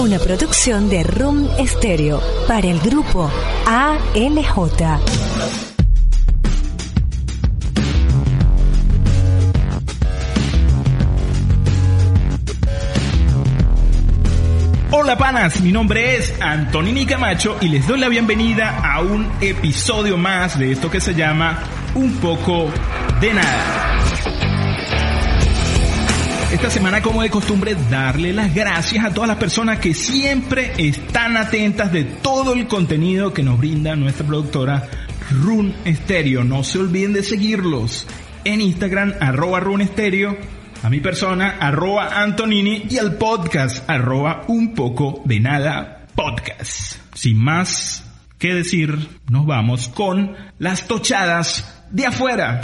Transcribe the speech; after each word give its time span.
Una 0.00 0.18
producción 0.18 0.88
de 0.88 1.02
Room 1.02 1.46
Stereo 1.58 2.22
para 2.48 2.66
el 2.66 2.80
grupo 2.80 3.30
ALJ. 3.66 4.80
Hola 14.90 15.18
panas, 15.18 15.60
mi 15.60 15.70
nombre 15.70 16.16
es 16.16 16.32
Antonini 16.40 17.04
Camacho 17.04 17.58
y 17.60 17.68
les 17.68 17.86
doy 17.86 18.00
la 18.00 18.08
bienvenida 18.08 18.80
a 18.82 19.02
un 19.02 19.30
episodio 19.42 20.16
más 20.16 20.58
de 20.58 20.72
esto 20.72 20.90
que 20.90 21.02
se 21.02 21.14
llama 21.14 21.62
Un 21.94 22.14
poco 22.14 22.70
de 23.20 23.34
nada. 23.34 23.99
Esta 26.60 26.72
semana, 26.72 27.00
como 27.00 27.22
de 27.22 27.30
costumbre, 27.30 27.74
darle 27.88 28.34
las 28.34 28.54
gracias 28.54 29.02
a 29.02 29.14
todas 29.14 29.28
las 29.28 29.38
personas 29.38 29.78
que 29.78 29.94
siempre 29.94 30.74
están 30.76 31.38
atentas 31.38 31.90
de 31.90 32.04
todo 32.04 32.52
el 32.52 32.66
contenido 32.66 33.32
que 33.32 33.42
nos 33.42 33.56
brinda 33.56 33.96
nuestra 33.96 34.26
productora 34.26 34.86
Run 35.30 35.74
Stereo. 35.86 36.44
No 36.44 36.62
se 36.62 36.78
olviden 36.78 37.14
de 37.14 37.22
seguirlos 37.22 38.06
en 38.44 38.60
Instagram, 38.60 39.14
arroba 39.20 39.60
Run 39.60 39.86
Stereo, 39.86 40.36
a 40.82 40.90
mi 40.90 41.00
persona, 41.00 41.56
arroba 41.58 42.20
Antonini, 42.20 42.84
y 42.90 42.98
al 42.98 43.14
podcast, 43.16 43.88
arroba 43.88 44.42
un 44.48 44.74
poco 44.74 45.22
de 45.24 45.40
nada 45.40 46.08
podcast. 46.14 46.98
Sin 47.14 47.42
más 47.42 48.04
que 48.38 48.52
decir, 48.52 49.08
nos 49.30 49.46
vamos 49.46 49.88
con 49.88 50.36
las 50.58 50.86
tochadas 50.86 51.86
de 51.90 52.04
afuera. 52.04 52.60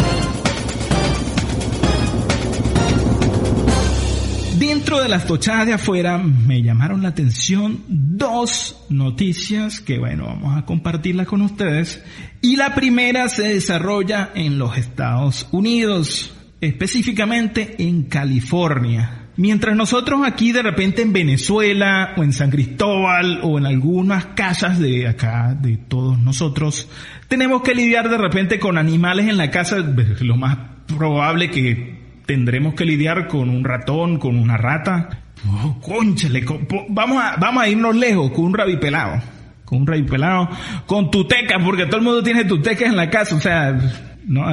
Dentro 4.77 5.03
de 5.03 5.09
las 5.09 5.27
tochadas 5.27 5.67
de 5.67 5.73
afuera 5.73 6.19
me 6.19 6.63
llamaron 6.63 7.03
la 7.03 7.09
atención 7.09 7.83
dos 7.89 8.85
noticias 8.91 9.81
que 9.81 9.99
bueno, 9.99 10.27
vamos 10.27 10.55
a 10.55 10.67
compartirlas 10.67 11.27
con 11.27 11.41
ustedes. 11.41 12.05
Y 12.43 12.57
la 12.57 12.75
primera 12.75 13.31
se 13.31 13.55
desarrolla 13.55 14.33
en 14.35 14.59
los 14.59 14.77
Estados 14.77 15.49
Unidos, 15.51 16.37
específicamente 16.61 17.77
en 17.79 18.03
California. 18.03 19.29
Mientras 19.39 19.75
nosotros 19.75 20.21
aquí 20.27 20.53
de 20.53 20.63
repente 20.63 21.01
en 21.01 21.15
Venezuela 21.15 22.13
o 22.19 22.23
en 22.23 22.35
San 22.35 22.51
Cristóbal 22.51 23.41
o 23.45 23.57
en 23.57 23.65
algunas 23.65 24.27
casas 24.27 24.79
de 24.79 25.09
acá, 25.09 25.57
de 25.59 25.79
todos 25.79 26.19
nosotros, 26.19 26.87
tenemos 27.29 27.63
que 27.63 27.75
lidiar 27.75 28.11
de 28.11 28.19
repente 28.19 28.61
con 28.61 28.77
animales 28.77 29.27
en 29.27 29.39
la 29.39 29.51
casa, 29.51 29.79
lo 29.79 30.37
más 30.37 30.59
probable 30.87 31.51
que 31.51 32.06
tendremos 32.27 32.75
que 32.75 32.85
lidiar 32.85 33.29
con 33.29 33.49
un 33.49 33.65
ratón, 33.65 34.19
con 34.19 34.37
una 34.37 34.57
rata. 34.57 35.09
Oh, 35.49 35.81
conchale, 35.81 36.45
vamos 36.89 37.23
a, 37.23 37.37
vamos 37.37 37.63
a 37.63 37.69
irnos 37.69 37.95
lejos 37.95 38.31
con 38.33 38.47
un 38.47 38.55
rabipelado. 38.55 39.23
Con 39.65 39.81
un 39.81 39.87
rabipelado, 39.87 40.49
con 40.87 41.11
tuteca, 41.11 41.59
porque 41.65 41.87
todo 41.87 41.97
el 41.97 42.05
mundo 42.05 42.23
tiene 42.23 42.45
tutecas 42.45 42.89
en 42.89 42.97
la 42.97 43.11
casa, 43.11 43.35
o 43.35 43.41
sea, 43.41 43.77
no, 44.25 44.45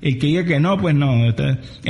el 0.00 0.18
que 0.18 0.26
diga 0.26 0.44
que 0.44 0.60
no, 0.60 0.76
pues 0.78 0.94
no, 0.94 1.24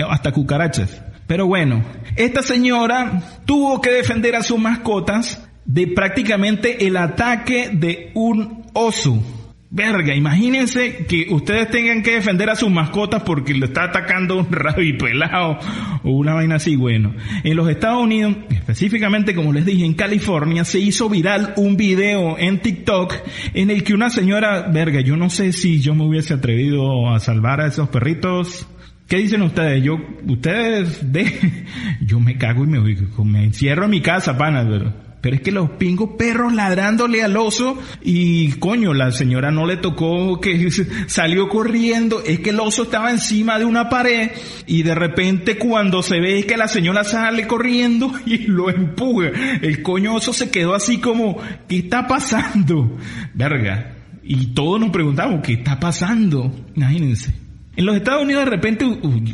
hasta 0.09 0.33
cucarachas. 0.33 1.03
Pero 1.27 1.47
bueno, 1.47 1.83
esta 2.15 2.43
señora 2.43 3.41
tuvo 3.45 3.81
que 3.81 3.91
defender 3.91 4.37
a 4.37 4.43
sus 4.43 4.59
mascotas 4.59 5.47
de 5.65 5.89
prácticamente 5.89 6.87
el 6.87 6.97
ataque 6.97 7.71
de 7.73 8.13
un 8.15 8.65
oso. 8.73 9.23
Verga, 9.69 10.15
imagínense 10.15 11.07
que 11.07 11.27
ustedes 11.29 11.69
tengan 11.71 12.03
que 12.03 12.13
defender 12.13 12.49
a 12.49 12.55
sus 12.55 12.71
mascotas 12.71 13.23
porque 13.25 13.53
le 13.53 13.67
está 13.67 13.85
atacando 13.85 14.39
un 14.39 14.47
pelado 14.47 15.59
o 16.05 16.11
una 16.11 16.35
vaina 16.35 16.57
así. 16.57 16.77
Bueno, 16.77 17.15
en 17.43 17.57
los 17.57 17.69
Estados 17.69 18.03
Unidos, 18.03 18.37
específicamente 18.49 19.35
como 19.35 19.53
les 19.53 19.67
dije, 19.67 19.85
en 19.85 19.95
California, 19.95 20.65
se 20.65 20.79
hizo 20.79 21.09
viral 21.09 21.53
un 21.57 21.77
video 21.77 22.39
en 22.39 22.61
TikTok 22.61 23.15
en 23.55 23.71
el 23.71 23.83
que 23.83 23.95
una 23.95 24.09
señora, 24.09 24.69
verga, 24.69 25.01
yo 25.01 25.17
no 25.17 25.31
sé 25.31 25.53
si 25.53 25.81
yo 25.81 25.97
me 25.97 26.05
hubiese 26.05 26.35
atrevido 26.35 27.11
a 27.13 27.19
salvar 27.19 27.61
a 27.61 27.67
esos 27.67 27.89
perritos. 27.89 28.69
¿Qué 29.09 29.17
dicen 29.19 29.43
ustedes? 29.43 29.83
Yo, 29.83 29.99
ustedes, 30.29 31.13
de, 31.13 31.65
yo 32.01 32.21
me 32.21 32.39
cago 32.39 32.65
y 32.65 32.69
me, 32.69 32.81
me 33.25 33.45
encierro 33.45 33.87
en 33.87 33.91
mi 33.91 34.01
casa, 34.01 34.39
pana, 34.39 34.65
pero 34.69 35.06
pero 35.21 35.37
es 35.37 35.43
que 35.43 35.51
los 35.51 35.71
pingos 35.71 36.11
perros 36.17 36.53
ladrándole 36.53 37.23
al 37.23 37.37
oso 37.37 37.79
y 38.03 38.53
coño, 38.53 38.95
la 38.95 39.11
señora 39.11 39.51
no 39.51 39.67
le 39.67 39.77
tocó 39.77 40.41
que 40.41 40.71
salió 41.07 41.49
corriendo. 41.49 42.23
Es 42.25 42.41
que 42.41 42.51
el 42.51 42.61
oso 42.61 42.85
estaba 42.85 43.11
encima 43.11 43.59
de 43.59 43.65
una 43.65 43.89
pared 43.89 44.31
y 44.67 44.83
de 44.83 44.95
repente 44.95 45.59
cuando 45.59 46.03
se 46.03 46.21
ve 46.21 46.45
que 46.45 46.57
la 46.57 46.69
señora 46.69 47.05
sale 47.05 47.47
corriendo 47.47 48.13
y 48.27 48.39
lo 48.47 48.71
empuja, 48.71 49.31
el 49.63 49.83
coño 49.83 50.15
oso 50.15 50.33
se 50.33 50.51
quedó 50.51 50.75
así 50.75 50.99
como, 50.99 51.39
¿qué 51.69 51.79
está 51.79 52.07
pasando? 52.07 52.97
Verga. 53.35 53.95
Y 54.23 54.55
todos 54.55 54.81
nos 54.81 54.91
preguntamos, 54.91 55.41
¿qué 55.43 55.55
está 55.55 55.79
pasando? 55.79 56.53
Imagínense. 56.75 57.46
En 57.77 57.85
los 57.85 57.95
Estados 57.95 58.23
Unidos 58.23 58.47
de 58.47 58.51
repente, 58.51 58.87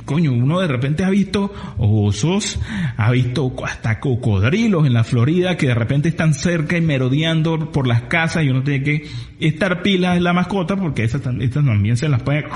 coño, 0.04 0.32
uno 0.32 0.58
de 0.58 0.66
repente 0.66 1.04
ha 1.04 1.10
visto 1.10 1.54
osos, 1.78 2.58
ha 2.96 3.10
visto 3.12 3.54
hasta 3.64 4.00
cocodrilos 4.00 4.84
en 4.84 4.94
la 4.94 5.04
Florida 5.04 5.56
que 5.56 5.68
de 5.68 5.74
repente 5.74 6.08
están 6.08 6.34
cerca 6.34 6.76
y 6.76 6.80
merodeando 6.80 7.70
por 7.70 7.86
las 7.86 8.02
casas 8.02 8.42
y 8.42 8.48
uno 8.48 8.64
tiene 8.64 8.82
que 8.82 9.06
estar 9.38 9.80
pilas 9.82 10.16
en 10.16 10.24
la 10.24 10.32
mascota 10.32 10.74
porque 10.74 11.04
estas, 11.04 11.22
también 11.22 11.96
se 11.96 12.08
las 12.08 12.20
puede 12.24 12.46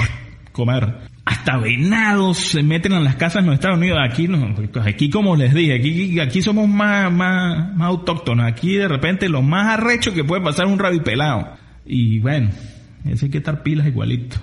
comer. 0.50 0.92
Hasta 1.24 1.56
venados 1.56 2.38
se 2.38 2.64
meten 2.64 2.92
en 2.92 3.04
las 3.04 3.14
casas 3.14 3.42
en 3.42 3.46
los 3.46 3.54
Estados 3.54 3.78
Unidos. 3.78 4.00
Aquí, 4.02 4.26
no, 4.26 4.56
aquí 4.84 5.08
como 5.08 5.36
les 5.36 5.54
dije, 5.54 5.76
aquí, 5.76 6.18
aquí 6.18 6.42
somos 6.42 6.68
más, 6.68 7.12
más, 7.12 7.76
más 7.76 7.86
autóctonos. 7.86 8.44
Aquí 8.44 8.74
de 8.74 8.88
repente 8.88 9.28
lo 9.28 9.40
más 9.40 9.78
arrecho 9.78 10.12
que 10.12 10.24
puede 10.24 10.42
pasar 10.42 10.66
un 10.66 10.80
rabipelado. 10.80 11.52
Y 11.84 12.18
bueno, 12.18 12.50
eso 13.04 13.26
hay 13.26 13.30
que 13.30 13.38
estar 13.38 13.62
pilas 13.62 13.86
igualito 13.86 14.36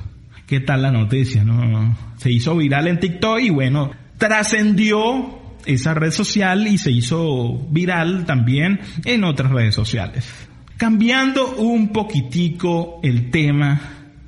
qué 0.54 0.60
tal 0.60 0.84
la 0.84 0.92
noticia, 0.92 1.44
¿no? 1.44 1.98
Se 2.18 2.32
hizo 2.32 2.56
viral 2.56 2.88
en 2.88 3.00
TikTok 3.00 3.40
y 3.40 3.50
bueno, 3.50 3.90
trascendió 4.20 5.40
esa 5.66 5.96
red 5.96 6.12
social 6.12 6.68
y 6.68 6.78
se 6.78 6.92
hizo 6.92 7.58
viral 7.72 8.26
también 8.28 8.80
en 9.04 9.24
otras 9.24 9.52
redes 9.52 9.74
sociales. 9.74 10.32
Cambiando 10.78 11.56
un 11.56 11.88
poquitico 11.88 13.00
el 13.02 13.32
tema, 13.32 13.82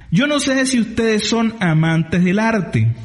yo 0.10 0.26
no 0.26 0.40
sé 0.40 0.66
si 0.66 0.80
ustedes 0.80 1.30
son 1.30 1.54
amantes 1.60 2.24
del 2.24 2.40
arte, 2.40 2.96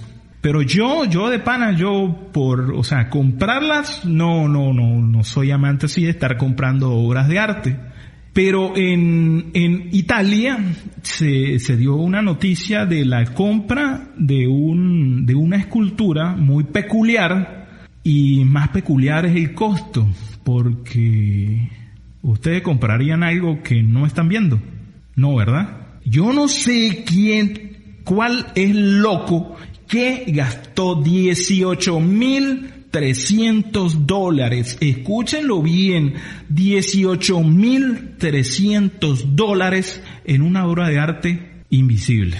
pero 0.41 0.63
yo, 0.63 1.05
yo 1.05 1.29
de 1.29 1.41
pana, 1.41 1.77
yo 1.77 2.31
por, 2.33 2.73
o 2.73 2.83
sea, 2.83 3.11
comprarlas, 3.11 4.07
no, 4.07 4.49
no, 4.49 4.73
no, 4.73 5.03
no 5.03 5.25
soy 5.25 5.51
amante 5.51 5.85
así 5.85 6.05
de 6.05 6.11
estar 6.13 6.39
comprando 6.39 6.91
obras 6.93 7.29
de 7.29 7.39
arte. 7.39 7.77
Pero 8.33 8.77
en, 8.77 9.51
en 9.55 9.89
Italia 9.93 10.59
se, 11.03 11.59
se, 11.59 11.77
dio 11.77 11.97
una 11.97 12.23
noticia 12.23 12.87
de 12.87 13.05
la 13.05 13.25
compra 13.35 14.09
de, 14.17 14.47
un, 14.47 15.27
de 15.27 15.35
una 15.35 15.57
escultura 15.57 16.37
muy 16.37 16.65
peculiar 16.65 17.89
y 18.05 18.45
más 18.45 18.69
peculiar 18.69 19.27
es 19.27 19.35
el 19.35 19.53
costo 19.53 20.07
porque 20.45 21.69
ustedes 22.23 22.63
comprarían 22.63 23.23
algo 23.23 23.63
que 23.63 23.83
no 23.83 24.07
están 24.07 24.29
viendo. 24.29 24.61
No, 25.17 25.35
¿verdad? 25.35 25.89
Yo 26.05 26.33
no 26.33 26.49
sé 26.49 27.05
quién, 27.07 28.01
cuál 28.05 28.47
es 28.55 28.75
loco 28.75 29.57
que 29.87 30.25
gastó 30.29 31.03
18 31.03 32.01
mil 32.01 32.80
300 32.91 34.07
dólares. 34.07 34.77
Escúchenlo 34.81 35.63
bien. 35.63 36.15
18.300 36.53 39.35
dólares 39.35 40.03
en 40.25 40.43
una 40.43 40.67
obra 40.67 40.89
de 40.89 40.99
arte 40.99 41.63
invisible. 41.71 42.39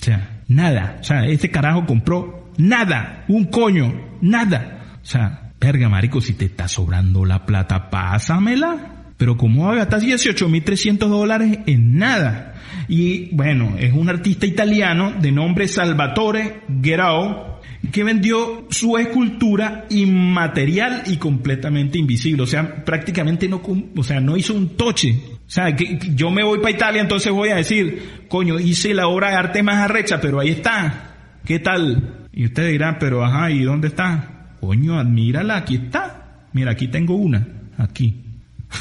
O 0.00 0.04
sea, 0.04 0.42
nada. 0.48 0.98
O 1.00 1.04
sea, 1.04 1.26
este 1.26 1.50
carajo 1.50 1.86
compró 1.86 2.50
nada. 2.58 3.24
Un 3.28 3.46
coño. 3.46 4.18
Nada. 4.20 4.98
O 5.02 5.06
sea, 5.06 5.52
verga, 5.60 5.88
marico, 5.88 6.20
si 6.20 6.34
te 6.34 6.46
está 6.46 6.68
sobrando 6.68 7.24
la 7.24 7.46
plata, 7.46 7.90
pásamela. 7.90 8.92
Pero 9.16 9.36
¿cómo 9.36 9.66
va 9.66 9.72
a 9.72 9.76
gastar 9.76 10.00
18.300 10.00 11.08
dólares 11.08 11.60
en 11.66 11.96
nada? 11.96 12.54
Y 12.88 13.34
bueno, 13.34 13.76
es 13.78 13.92
un 13.92 14.08
artista 14.08 14.46
italiano 14.46 15.12
de 15.12 15.32
nombre 15.32 15.68
Salvatore 15.68 16.62
Guerao 16.68 17.55
que 17.92 18.04
vendió 18.04 18.66
su 18.70 18.96
escultura 18.98 19.86
inmaterial 19.90 21.02
y 21.06 21.16
completamente 21.16 21.98
invisible. 21.98 22.42
O 22.42 22.46
sea, 22.46 22.84
prácticamente 22.84 23.48
no, 23.48 23.62
o 23.96 24.02
sea, 24.02 24.20
no 24.20 24.36
hizo 24.36 24.54
un 24.54 24.76
toche. 24.76 25.18
O 25.46 25.50
sea, 25.50 25.74
que 25.74 25.98
yo 26.14 26.30
me 26.30 26.42
voy 26.42 26.58
para 26.58 26.70
Italia, 26.70 27.02
entonces 27.02 27.32
voy 27.32 27.50
a 27.50 27.56
decir, 27.56 28.26
coño, 28.28 28.58
hice 28.58 28.94
la 28.94 29.06
obra 29.08 29.30
de 29.30 29.36
arte 29.36 29.62
más 29.62 29.76
arrecha, 29.76 30.20
pero 30.20 30.40
ahí 30.40 30.50
está. 30.50 31.14
¿Qué 31.44 31.60
tal? 31.60 32.26
Y 32.32 32.46
ustedes 32.46 32.72
dirán, 32.72 32.96
pero 32.98 33.24
ajá, 33.24 33.50
¿y 33.50 33.62
dónde 33.62 33.88
está? 33.88 34.54
Coño, 34.60 34.98
admírala, 34.98 35.56
aquí 35.56 35.76
está. 35.76 36.48
Mira, 36.52 36.72
aquí 36.72 36.88
tengo 36.88 37.14
una. 37.14 37.46
Aquí. 37.78 38.22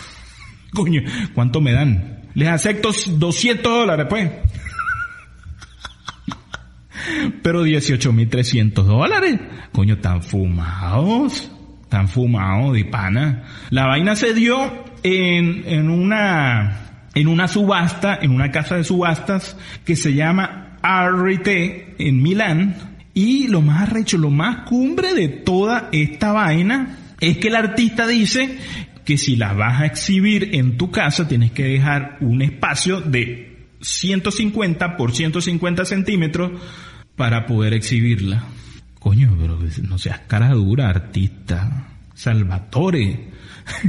Coño, 0.73 1.01
¿cuánto 1.33 1.61
me 1.61 1.73
dan? 1.73 2.21
Les 2.33 2.49
acepto 2.49 2.91
200 2.91 3.63
dólares, 3.63 4.07
pues. 4.09 4.31
Pero 7.41 7.65
18.300 7.65 8.83
dólares. 8.83 9.39
Coño, 9.71 9.97
tan 9.97 10.21
fumados. 10.21 11.51
Tan 11.89 12.07
fumados 12.07 12.73
de 12.73 12.85
pana. 12.85 13.43
La 13.69 13.85
vaina 13.85 14.15
se 14.15 14.33
dio 14.33 14.85
en, 15.03 15.63
en 15.67 15.89
una 15.89 16.81
en 17.15 17.27
una 17.29 17.47
subasta, 17.47 18.19
en 18.21 18.31
una 18.31 18.51
casa 18.51 18.75
de 18.75 18.83
subastas 18.83 19.57
que 19.85 19.95
se 19.95 20.13
llama 20.13 20.77
RT 20.83 21.47
en 21.97 22.21
Milán. 22.21 22.75
Y 23.13 23.47
lo 23.47 23.61
más 23.61 23.89
arrecho, 23.89 24.17
lo 24.17 24.29
más 24.29 24.67
cumbre 24.67 25.13
de 25.13 25.29
toda 25.29 25.89
esta 25.93 26.33
vaina 26.33 26.97
es 27.21 27.37
que 27.37 27.47
el 27.47 27.55
artista 27.55 28.05
dice 28.05 28.57
que 29.05 29.17
si 29.17 29.37
la 29.37 29.53
vas 29.53 29.81
a 29.81 29.85
exhibir 29.85 30.55
en 30.55 30.77
tu 30.77 30.91
casa 30.91 31.27
tienes 31.27 31.51
que 31.51 31.63
dejar 31.63 32.17
un 32.19 32.41
espacio 32.41 32.99
de 32.99 33.69
150 33.79 34.97
por 34.97 35.13
150 35.13 35.85
centímetros 35.85 36.51
para 37.15 37.45
poder 37.45 37.73
exhibirla. 37.73 38.43
Coño, 38.99 39.35
pero 39.39 39.59
no 39.83 39.97
seas 39.97 40.19
cara 40.27 40.49
dura, 40.49 40.89
artista. 40.89 41.89
Salvatore. 42.13 43.29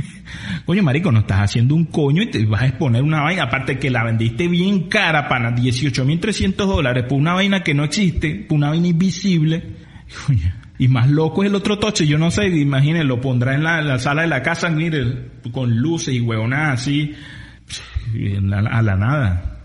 coño, 0.67 0.83
marico, 0.83 1.13
no 1.13 1.21
estás 1.21 1.41
haciendo 1.41 1.75
un 1.75 1.87
coño 1.87 2.23
y 2.23 2.31
te 2.31 2.45
vas 2.45 2.63
a 2.63 2.67
exponer 2.67 3.03
una 3.03 3.23
vaina. 3.23 3.45
Aparte 3.45 3.79
que 3.79 3.91
la 3.91 4.05
vendiste 4.05 4.49
bien 4.49 4.89
cara 4.89 5.29
para 5.29 5.55
18.300 5.55 6.55
dólares 6.57 7.05
por 7.09 7.19
una 7.19 7.35
vaina 7.35 7.63
que 7.63 7.73
no 7.73 7.85
existe, 7.85 8.47
por 8.49 8.59
una 8.59 8.71
vaina 8.71 8.89
invisible. 8.89 9.77
Coño. 10.27 10.53
Y 10.79 10.89
más 10.89 11.09
loco 11.09 11.43
es 11.43 11.49
el 11.49 11.55
otro 11.55 11.79
toche, 11.79 12.07
yo 12.07 12.19
no 12.19 12.31
sé, 12.31 12.49
imagínense, 12.49 13.05
lo 13.05 13.19
pondrá 13.19 13.55
en 13.55 13.65
la, 13.65 13.99
sala 13.99 14.23
de 14.23 14.29
la 14.29 14.43
casa, 14.43 14.69
mire, 14.69 15.31
con 15.51 15.75
luces 15.75 16.15
y 16.15 16.21
huevonadas 16.21 16.83
así, 16.83 17.15
a 18.53 18.83
la 18.83 18.97
nada. 18.97 19.56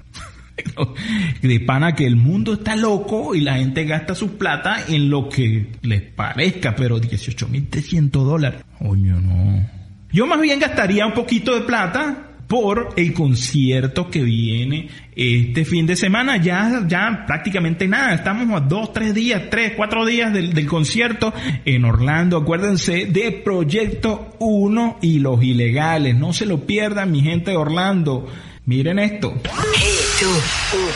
de 1.41 1.59
pana 1.59 1.95
que 1.95 2.05
el 2.05 2.15
mundo 2.15 2.53
está 2.53 2.75
loco 2.75 3.35
y 3.35 3.41
la 3.41 3.57
gente 3.57 3.85
gasta 3.85 4.15
su 4.15 4.37
plata 4.37 4.85
en 4.87 5.09
lo 5.09 5.29
que 5.29 5.67
les 5.81 6.01
parezca, 6.01 6.75
pero 6.75 6.99
18.300 6.99 8.09
dólares. 8.09 8.63
Coño, 8.79 9.19
no. 9.19 9.65
Yo 10.11 10.27
más 10.27 10.41
bien 10.41 10.59
gastaría 10.59 11.05
un 11.05 11.13
poquito 11.13 11.55
de 11.55 11.61
plata 11.61 12.31
por 12.51 12.89
el 12.97 13.13
concierto 13.13 14.09
que 14.09 14.21
viene 14.21 14.89
este 15.15 15.63
fin 15.63 15.85
de 15.85 15.95
semana. 15.95 16.35
Ya, 16.35 16.83
ya 16.85 17.23
prácticamente 17.25 17.87
nada. 17.87 18.13
Estamos 18.13 18.61
a 18.61 18.65
dos, 18.65 18.91
tres 18.91 19.13
días, 19.13 19.43
tres, 19.49 19.71
cuatro 19.77 20.05
días 20.05 20.33
del, 20.33 20.53
del 20.53 20.67
concierto 20.67 21.33
en 21.63 21.85
Orlando. 21.85 22.35
Acuérdense 22.35 23.05
de 23.05 23.31
Proyecto 23.31 24.35
1 24.39 24.97
y 25.01 25.19
los 25.19 25.41
ilegales. 25.41 26.17
No 26.17 26.33
se 26.33 26.45
lo 26.45 26.65
pierdan, 26.65 27.09
mi 27.09 27.21
gente 27.21 27.51
de 27.51 27.57
Orlando. 27.57 28.27
Miren 28.65 28.99
esto. 28.99 29.33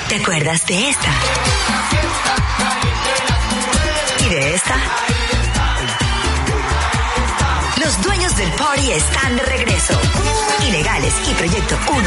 ¿Te 0.07 0.15
acuerdas 0.15 0.63
de 0.67 0.89
esta? 0.89 1.09
¿Y 4.19 4.29
de 4.29 4.53
esta? 4.53 4.75
Los 7.77 8.01
dueños 8.03 8.37
del 8.37 8.51
party 8.51 8.91
están 8.91 9.35
de 9.35 9.41
regreso. 9.43 9.99
Ilegales 10.67 11.13
y 11.27 11.33
Proyecto 11.33 11.75
1. 11.87 12.01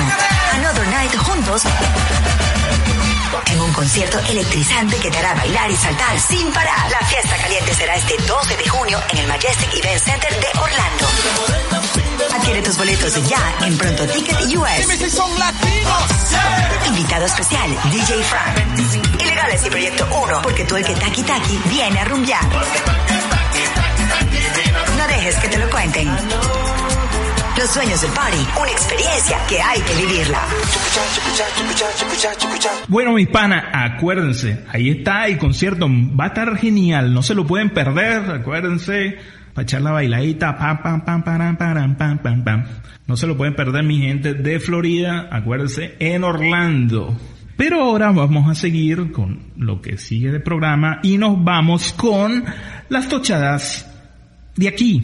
Another 0.54 0.86
Night 0.88 1.16
juntos. 1.16 1.62
En 3.46 3.60
un 3.62 3.72
concierto 3.72 4.20
electrizante 4.28 4.96
que 4.98 5.10
te 5.10 5.18
hará 5.18 5.34
bailar 5.34 5.70
y 5.72 5.76
saltar 5.76 6.20
sin 6.20 6.52
parar. 6.52 6.90
La 6.90 7.04
fiesta 7.06 7.36
caliente 7.36 7.74
será 7.74 7.96
este 7.96 8.16
12 8.28 8.56
de 8.56 8.68
junio 8.68 9.02
en 9.10 9.18
el 9.18 9.26
Majestic 9.26 9.74
Event 9.74 10.04
Center 10.04 10.40
de 10.40 10.60
Orlando. 10.60 11.08
Adquiere 12.36 12.62
tus 12.62 12.76
boletos 12.76 13.28
ya 13.28 13.54
en 13.66 13.76
Pronto 13.76 14.06
Ticket 14.06 14.36
US. 14.56 14.86
Invitado 16.86 17.26
especial, 17.26 17.70
DJ 17.90 18.22
Frank. 18.24 19.20
Ilegales 19.20 19.66
y 19.66 19.70
Proyecto 19.70 20.08
1, 20.24 20.42
porque 20.42 20.64
tú 20.64 20.76
el 20.76 20.84
que 20.84 20.94
taqui 20.94 21.22
taqui 21.22 21.58
viene 21.70 21.98
a 22.00 22.04
rumbear. 22.04 22.42
No 24.96 25.06
dejes 25.06 25.36
que 25.36 25.48
te 25.48 25.58
lo 25.58 25.70
cuenten. 25.70 26.08
Los 27.58 27.70
sueños 27.70 28.00
del 28.00 28.12
party, 28.12 28.36
una 28.60 28.70
experiencia 28.70 29.36
que 29.48 29.60
hay 29.60 29.80
que 29.80 29.94
vivirla. 29.94 30.38
Bueno, 32.86 33.12
mis 33.12 33.28
panas, 33.28 33.64
acuérdense, 33.72 34.64
ahí 34.68 34.90
está 34.90 35.26
el 35.26 35.38
concierto, 35.38 35.88
va 35.88 36.24
a 36.24 36.28
estar 36.28 36.56
genial, 36.56 37.12
no 37.12 37.22
se 37.22 37.34
lo 37.34 37.46
pueden 37.46 37.70
perder, 37.70 38.30
acuérdense, 38.30 39.18
para 39.58 39.64
echar 39.64 39.82
la 39.82 39.90
bailadita, 39.90 40.56
pam, 40.56 40.80
pam, 40.80 41.04
pam, 41.04 41.24
pam, 41.24 41.56
pam, 41.56 41.96
pam, 41.96 42.18
pam, 42.18 42.44
pam. 42.44 42.64
No 43.08 43.16
se 43.16 43.26
lo 43.26 43.36
pueden 43.36 43.56
perder, 43.56 43.82
mi 43.82 43.98
gente 43.98 44.34
de 44.34 44.60
Florida, 44.60 45.28
acuérdense, 45.32 45.96
en 45.98 46.22
Orlando. 46.22 47.16
Pero 47.56 47.82
ahora 47.82 48.12
vamos 48.12 48.48
a 48.48 48.54
seguir 48.54 49.10
con 49.10 49.50
lo 49.56 49.82
que 49.82 49.98
sigue 49.98 50.30
de 50.30 50.38
programa 50.38 51.00
y 51.02 51.18
nos 51.18 51.42
vamos 51.42 51.92
con 51.92 52.44
las 52.88 53.08
tochadas 53.08 53.84
de 54.54 54.68
aquí. 54.68 55.02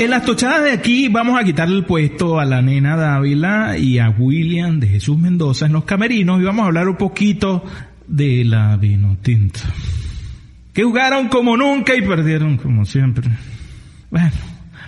En 0.00 0.10
las 0.10 0.24
tochadas 0.24 0.64
de 0.64 0.72
aquí 0.72 1.06
vamos 1.06 1.40
a 1.40 1.44
quitarle 1.44 1.76
el 1.76 1.84
puesto 1.84 2.40
a 2.40 2.44
la 2.44 2.60
nena 2.60 2.96
Dávila 2.96 3.78
y 3.78 4.00
a 4.00 4.10
William 4.10 4.80
de 4.80 4.88
Jesús 4.88 5.16
Mendoza 5.16 5.66
en 5.66 5.74
los 5.74 5.84
camerinos 5.84 6.40
y 6.40 6.44
vamos 6.44 6.64
a 6.64 6.66
hablar 6.66 6.88
un 6.88 6.96
poquito 6.96 7.62
de 8.12 8.44
la 8.44 8.76
Vinotinto. 8.76 9.60
Que 10.74 10.84
jugaron 10.84 11.28
como 11.28 11.56
nunca 11.56 11.96
y 11.96 12.02
perdieron 12.02 12.58
como 12.58 12.84
siempre. 12.84 13.28
Bueno, 14.10 14.30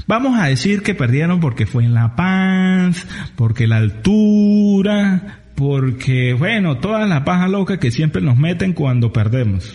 vamos 0.06 0.38
a 0.38 0.47
decir 0.47 0.82
que 0.82 0.94
perdieron 0.94 1.41
porque 1.41 1.67
fue 1.67 1.85
en 1.85 1.94
La 1.94 2.15
Paz, 2.17 3.06
porque 3.35 3.67
la 3.67 3.79
altura, 3.79 5.41
porque 5.55 6.35
bueno, 6.35 6.76
toda 6.79 7.06
la 7.06 7.25
paja 7.25 7.49
loca 7.49 7.79
que 7.79 7.91
siempre 7.91 8.21
nos 8.21 8.37
meten 8.37 8.75
cuando 8.75 9.12
perdemos. 9.12 9.75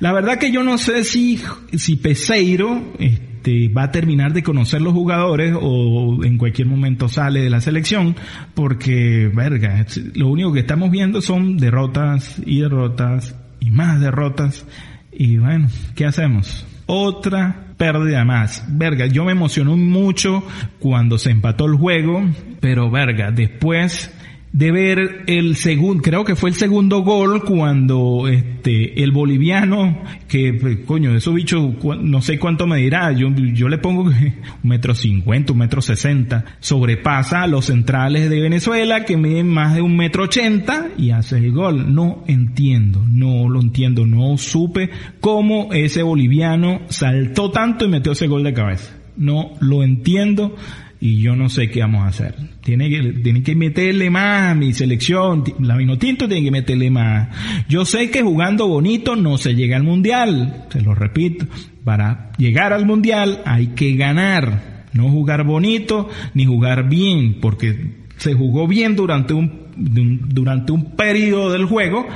La 0.00 0.12
verdad 0.12 0.38
que 0.38 0.50
yo 0.50 0.64
no 0.64 0.76
sé 0.76 1.04
si, 1.04 1.40
si 1.74 1.96
Peseiro 1.96 2.94
este, 3.38 3.68
va 3.68 3.84
a 3.84 3.90
terminar 3.92 4.32
de 4.32 4.42
conocer 4.42 4.82
los 4.82 4.92
jugadores 4.92 5.54
o 5.60 6.24
en 6.24 6.38
cualquier 6.38 6.66
momento 6.66 7.08
sale 7.08 7.40
de 7.40 7.50
la 7.50 7.60
selección, 7.60 8.16
porque, 8.54 9.30
verga, 9.32 9.86
lo 10.14 10.28
único 10.28 10.52
que 10.52 10.60
estamos 10.60 10.90
viendo 10.90 11.22
son 11.22 11.56
derrotas 11.56 12.42
y 12.44 12.60
derrotas 12.60 13.36
y 13.60 13.70
más 13.70 14.00
derrotas. 14.00 14.66
Y 15.12 15.36
bueno, 15.36 15.68
¿qué 15.94 16.04
hacemos? 16.04 16.66
Otra 16.86 17.74
pérdida 17.76 18.24
más. 18.24 18.64
Verga, 18.68 19.06
yo 19.06 19.24
me 19.24 19.32
emocionó 19.32 19.76
mucho 19.76 20.42
cuando 20.80 21.16
se 21.16 21.30
empató 21.30 21.66
el 21.66 21.76
juego, 21.76 22.24
pero 22.58 22.90
verga, 22.90 23.30
después 23.30 24.12
de 24.52 24.72
ver 24.72 25.24
el 25.26 25.56
segundo, 25.56 26.02
creo 26.02 26.24
que 26.24 26.34
fue 26.34 26.50
el 26.50 26.56
segundo 26.56 27.02
gol 27.02 27.44
cuando 27.44 28.28
este 28.28 29.02
el 29.02 29.12
boliviano, 29.12 30.02
que 30.26 30.54
pues, 30.54 30.78
coño, 30.86 31.14
eso 31.14 31.32
bicho, 31.32 31.74
no 32.00 32.22
sé 32.22 32.38
cuánto 32.38 32.66
me 32.66 32.78
dirá, 32.78 33.12
yo, 33.12 33.28
yo 33.34 33.68
le 33.68 33.78
pongo 33.78 34.02
un 34.02 34.34
metro 34.62 34.94
cincuenta, 34.94 35.52
un 35.52 35.58
metro 35.58 35.82
sesenta, 35.82 36.44
sobrepasa 36.60 37.42
a 37.42 37.46
los 37.46 37.66
centrales 37.66 38.30
de 38.30 38.40
Venezuela 38.40 39.04
que 39.04 39.16
miden 39.16 39.48
más 39.48 39.74
de 39.74 39.82
un 39.82 39.96
metro 39.96 40.24
ochenta 40.24 40.88
y 40.96 41.10
hace 41.10 41.38
el 41.38 41.52
gol. 41.52 41.94
No 41.94 42.24
entiendo, 42.26 43.04
no 43.06 43.48
lo 43.48 43.60
entiendo, 43.60 44.06
no 44.06 44.36
supe 44.38 44.90
cómo 45.20 45.72
ese 45.72 46.02
boliviano 46.02 46.80
saltó 46.88 47.50
tanto 47.50 47.84
y 47.84 47.88
metió 47.88 48.12
ese 48.12 48.26
gol 48.26 48.44
de 48.44 48.54
cabeza. 48.54 48.94
No 49.16 49.52
lo 49.60 49.82
entiendo 49.82 50.54
y 51.00 51.20
yo 51.20 51.36
no 51.36 51.48
sé 51.48 51.70
qué 51.70 51.80
vamos 51.80 52.04
a 52.04 52.08
hacer. 52.08 52.34
Tiene 52.62 52.90
que, 52.90 53.00
tiene 53.22 53.42
que 53.42 53.54
meterle 53.54 54.10
más 54.10 54.50
a 54.50 54.54
mi 54.54 54.72
selección, 54.72 55.44
la 55.60 55.76
Vinotinto 55.76 56.26
tiene 56.28 56.44
que 56.44 56.50
meterle 56.50 56.90
más. 56.90 57.28
Yo 57.68 57.84
sé 57.84 58.10
que 58.10 58.22
jugando 58.22 58.66
bonito 58.66 59.16
no 59.16 59.38
se 59.38 59.54
llega 59.54 59.76
al 59.76 59.84
mundial, 59.84 60.66
se 60.70 60.80
lo 60.80 60.94
repito, 60.94 61.46
para 61.84 62.32
llegar 62.36 62.72
al 62.72 62.86
mundial 62.86 63.42
hay 63.44 63.68
que 63.68 63.94
ganar, 63.94 64.86
no 64.92 65.08
jugar 65.10 65.44
bonito 65.44 66.08
ni 66.34 66.44
jugar 66.44 66.88
bien, 66.88 67.38
porque 67.40 67.98
se 68.16 68.34
jugó 68.34 68.66
bien 68.66 68.96
durante 68.96 69.34
un, 69.34 69.68
durante 69.76 70.72
un 70.72 70.96
periodo 70.96 71.52
del 71.52 71.66
juego, 71.66 72.06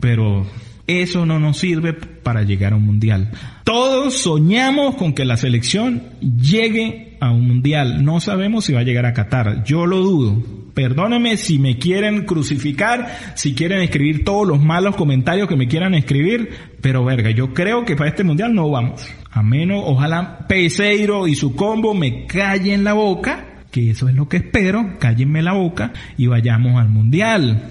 pero 0.00 0.46
eso 0.86 1.26
no 1.26 1.38
nos 1.38 1.58
sirve 1.58 1.92
para 1.92 2.42
llegar 2.42 2.72
a 2.72 2.76
un 2.76 2.86
mundial. 2.86 3.30
Todos 3.64 4.14
soñamos 4.22 4.96
con 4.96 5.12
que 5.12 5.24
la 5.24 5.36
selección 5.36 6.02
llegue 6.20 7.09
a 7.20 7.30
un 7.30 7.46
mundial. 7.46 8.04
No 8.04 8.18
sabemos 8.18 8.64
si 8.64 8.72
va 8.72 8.80
a 8.80 8.84
llegar 8.84 9.06
a 9.06 9.12
Qatar. 9.12 9.62
Yo 9.64 9.86
lo 9.86 9.98
dudo. 9.98 10.42
Perdónenme 10.74 11.36
si 11.36 11.58
me 11.58 11.78
quieren 11.78 12.24
crucificar, 12.24 13.34
si 13.34 13.54
quieren 13.54 13.82
escribir 13.82 14.24
todos 14.24 14.46
los 14.46 14.60
malos 14.60 14.96
comentarios 14.96 15.48
que 15.48 15.56
me 15.56 15.68
quieran 15.68 15.94
escribir, 15.94 16.50
pero 16.80 17.04
verga, 17.04 17.30
yo 17.30 17.52
creo 17.52 17.84
que 17.84 17.96
para 17.96 18.10
este 18.10 18.24
mundial 18.24 18.54
no 18.54 18.70
vamos. 18.70 19.06
A 19.30 19.42
menos, 19.42 19.82
ojalá 19.84 20.46
Peseiro 20.48 21.26
y 21.26 21.34
su 21.34 21.54
combo 21.54 21.92
me 21.92 22.26
callen 22.26 22.84
la 22.84 22.94
boca, 22.94 23.64
que 23.70 23.90
eso 23.90 24.08
es 24.08 24.14
lo 24.14 24.28
que 24.28 24.38
espero, 24.38 24.96
cállenme 24.98 25.42
la 25.42 25.52
boca 25.52 25.92
y 26.16 26.28
vayamos 26.28 26.80
al 26.80 26.88
mundial. 26.88 27.62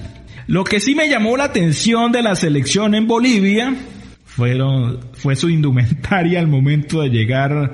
Lo 0.47 0.63
que 0.63 0.79
sí 0.79 0.93
me 0.93 1.09
llamó 1.09 1.37
la 1.37 1.45
atención 1.45 2.11
de 2.11 2.21
la 2.21 2.35
selección 2.35 2.95
en 2.95 3.07
Bolivia 3.07 3.73
fueron, 4.25 4.99
fue 5.13 5.35
su 5.35 5.49
indumentaria 5.49 6.39
al 6.39 6.47
momento 6.47 7.01
de 7.01 7.09
llegar 7.09 7.73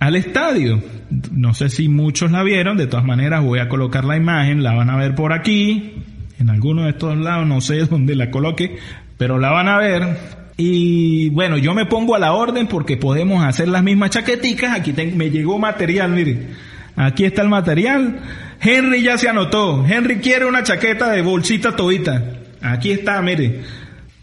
al 0.00 0.16
estadio. 0.16 0.82
No 1.30 1.54
sé 1.54 1.68
si 1.68 1.88
muchos 1.88 2.32
la 2.32 2.42
vieron, 2.42 2.76
de 2.76 2.86
todas 2.86 3.06
maneras 3.06 3.44
voy 3.44 3.60
a 3.60 3.68
colocar 3.68 4.04
la 4.04 4.16
imagen, 4.16 4.62
la 4.64 4.74
van 4.74 4.90
a 4.90 4.96
ver 4.96 5.14
por 5.14 5.32
aquí, 5.32 5.94
en 6.40 6.50
alguno 6.50 6.84
de 6.84 6.90
estos 6.90 7.16
lados, 7.16 7.46
no 7.46 7.60
sé 7.60 7.76
dónde 7.86 8.16
la 8.16 8.30
coloque, 8.30 8.78
pero 9.16 9.38
la 9.38 9.50
van 9.50 9.68
a 9.68 9.78
ver. 9.78 10.40
Y 10.56 11.30
bueno, 11.30 11.56
yo 11.56 11.72
me 11.74 11.86
pongo 11.86 12.14
a 12.14 12.18
la 12.18 12.32
orden 12.32 12.66
porque 12.66 12.96
podemos 12.96 13.44
hacer 13.44 13.68
las 13.68 13.82
mismas 13.82 14.10
chaqueticas. 14.10 14.76
Aquí 14.76 14.92
me 15.14 15.30
llegó 15.30 15.58
material, 15.58 16.10
miren. 16.10 16.50
Aquí 16.96 17.24
está 17.24 17.40
el 17.42 17.48
material. 17.48 18.20
Henry 18.60 19.02
ya 19.02 19.16
se 19.16 19.28
anotó. 19.28 19.86
Henry 19.86 20.16
quiere 20.16 20.44
una 20.44 20.62
chaqueta 20.62 21.10
de 21.10 21.22
bolsita 21.22 21.74
todita. 21.76 22.22
Aquí 22.60 22.90
está, 22.90 23.22
mire. 23.22 23.62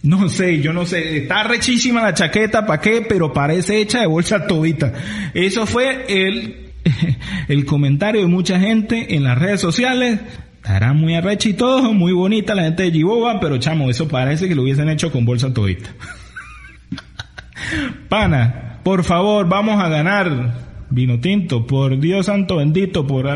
No 0.07 0.29
sé, 0.29 0.61
yo 0.61 0.71
no 0.71 0.85
sé. 0.85 1.17
Está 1.17 1.43
rechísima 1.43 2.01
la 2.01 2.13
chaqueta, 2.13 2.65
¿para 2.65 2.79
qué? 2.79 3.05
Pero 3.07 3.33
parece 3.33 3.81
hecha 3.81 3.99
de 3.99 4.07
bolsa 4.07 4.47
todita. 4.47 4.93
Eso 5.33 5.65
fue 5.65 6.05
el, 6.07 6.71
el 7.49 7.65
comentario 7.65 8.21
de 8.21 8.27
mucha 8.27 8.57
gente 8.57 9.15
en 9.15 9.23
las 9.23 9.37
redes 9.37 9.59
sociales. 9.59 10.21
Estará 10.55 10.93
muy 10.93 11.15
arrecha 11.15 11.49
y 11.49 11.55
muy 11.93 12.13
bonita 12.13 12.55
la 12.55 12.63
gente 12.63 12.83
de 12.83 12.91
Giboba, 12.91 13.39
pero 13.41 13.57
chamo, 13.57 13.89
eso 13.89 14.07
parece 14.07 14.47
que 14.47 14.55
lo 14.55 14.63
hubiesen 14.63 14.87
hecho 14.87 15.11
con 15.11 15.25
bolsa 15.25 15.53
todita. 15.53 15.89
Pana, 18.09 18.79
por 18.83 19.03
favor, 19.03 19.47
vamos 19.49 19.83
a 19.83 19.89
ganar 19.89 20.67
vino 20.89 21.19
tinto, 21.19 21.67
por 21.67 21.99
Dios 21.99 22.27
santo 22.27 22.57
bendito, 22.57 23.05
por 23.05 23.27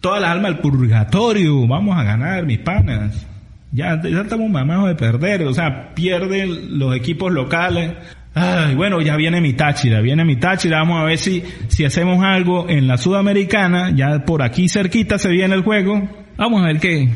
toda 0.00 0.20
la 0.20 0.32
alma 0.32 0.48
del 0.48 0.58
purgatorio, 0.58 1.66
vamos 1.66 1.98
a 1.98 2.02
ganar, 2.02 2.46
mis 2.46 2.60
panas. 2.60 3.26
Ya, 3.74 4.00
ya 4.00 4.20
estamos 4.20 4.48
mamados 4.48 4.86
de 4.86 4.94
perder, 4.94 5.42
o 5.42 5.52
sea, 5.52 5.94
pierden 5.96 6.78
los 6.78 6.94
equipos 6.94 7.32
locales. 7.32 7.92
Ay, 8.32 8.76
bueno, 8.76 9.00
ya 9.00 9.16
viene 9.16 9.40
mi 9.40 9.54
Táchira, 9.54 10.00
viene 10.00 10.24
mi 10.24 10.36
Táchira, 10.36 10.78
vamos 10.78 11.00
a 11.00 11.04
ver 11.04 11.18
si, 11.18 11.42
si 11.66 11.84
hacemos 11.84 12.22
algo 12.24 12.68
en 12.68 12.86
la 12.86 12.98
Sudamericana, 12.98 13.90
ya 13.90 14.24
por 14.24 14.42
aquí 14.42 14.68
cerquita 14.68 15.18
se 15.18 15.28
viene 15.28 15.56
el 15.56 15.62
juego. 15.62 16.08
Vamos 16.36 16.62
a 16.62 16.66
ver 16.66 16.78
qué. 16.78 17.08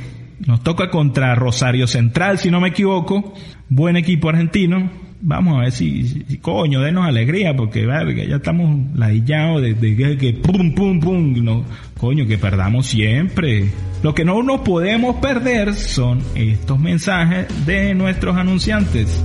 Nos 0.49 0.65
toca 0.65 0.91
contra 0.91 1.37
Rosario 1.37 1.87
Central, 1.87 2.39
si 2.39 2.51
no 2.51 2.61
me 2.61 2.71
equivoco. 2.71 3.35
Buen 3.69 3.97
equipo 3.97 4.29
argentino 4.29 4.91
vamos 5.21 5.59
a 5.59 5.61
ver 5.63 5.73
si, 5.73 6.39
coño, 6.41 6.81
denos 6.81 7.07
alegría, 7.07 7.57
porque 7.57 7.87
verga, 7.87 8.25
ya 8.25 8.37
estamos 8.37 8.79
ladillados 8.95 9.63
de, 9.63 10.17
que 10.19 10.33
pum, 10.35 10.75
pum, 10.75 11.01
pum, 11.01 11.65
coño, 11.97 12.27
que 12.27 12.39
perdamos 12.39 12.87
siempre. 12.87 13.71
Lo 14.03 14.15
que 14.15 14.25
no 14.25 14.43
nos 14.43 14.61
podemos 14.61 15.17
perder 15.17 15.75
son 15.75 16.23
estos 16.35 16.79
mensajes 16.79 17.47
de 17.67 17.95
nuestros 17.95 18.37
anunciantes. 18.37 19.25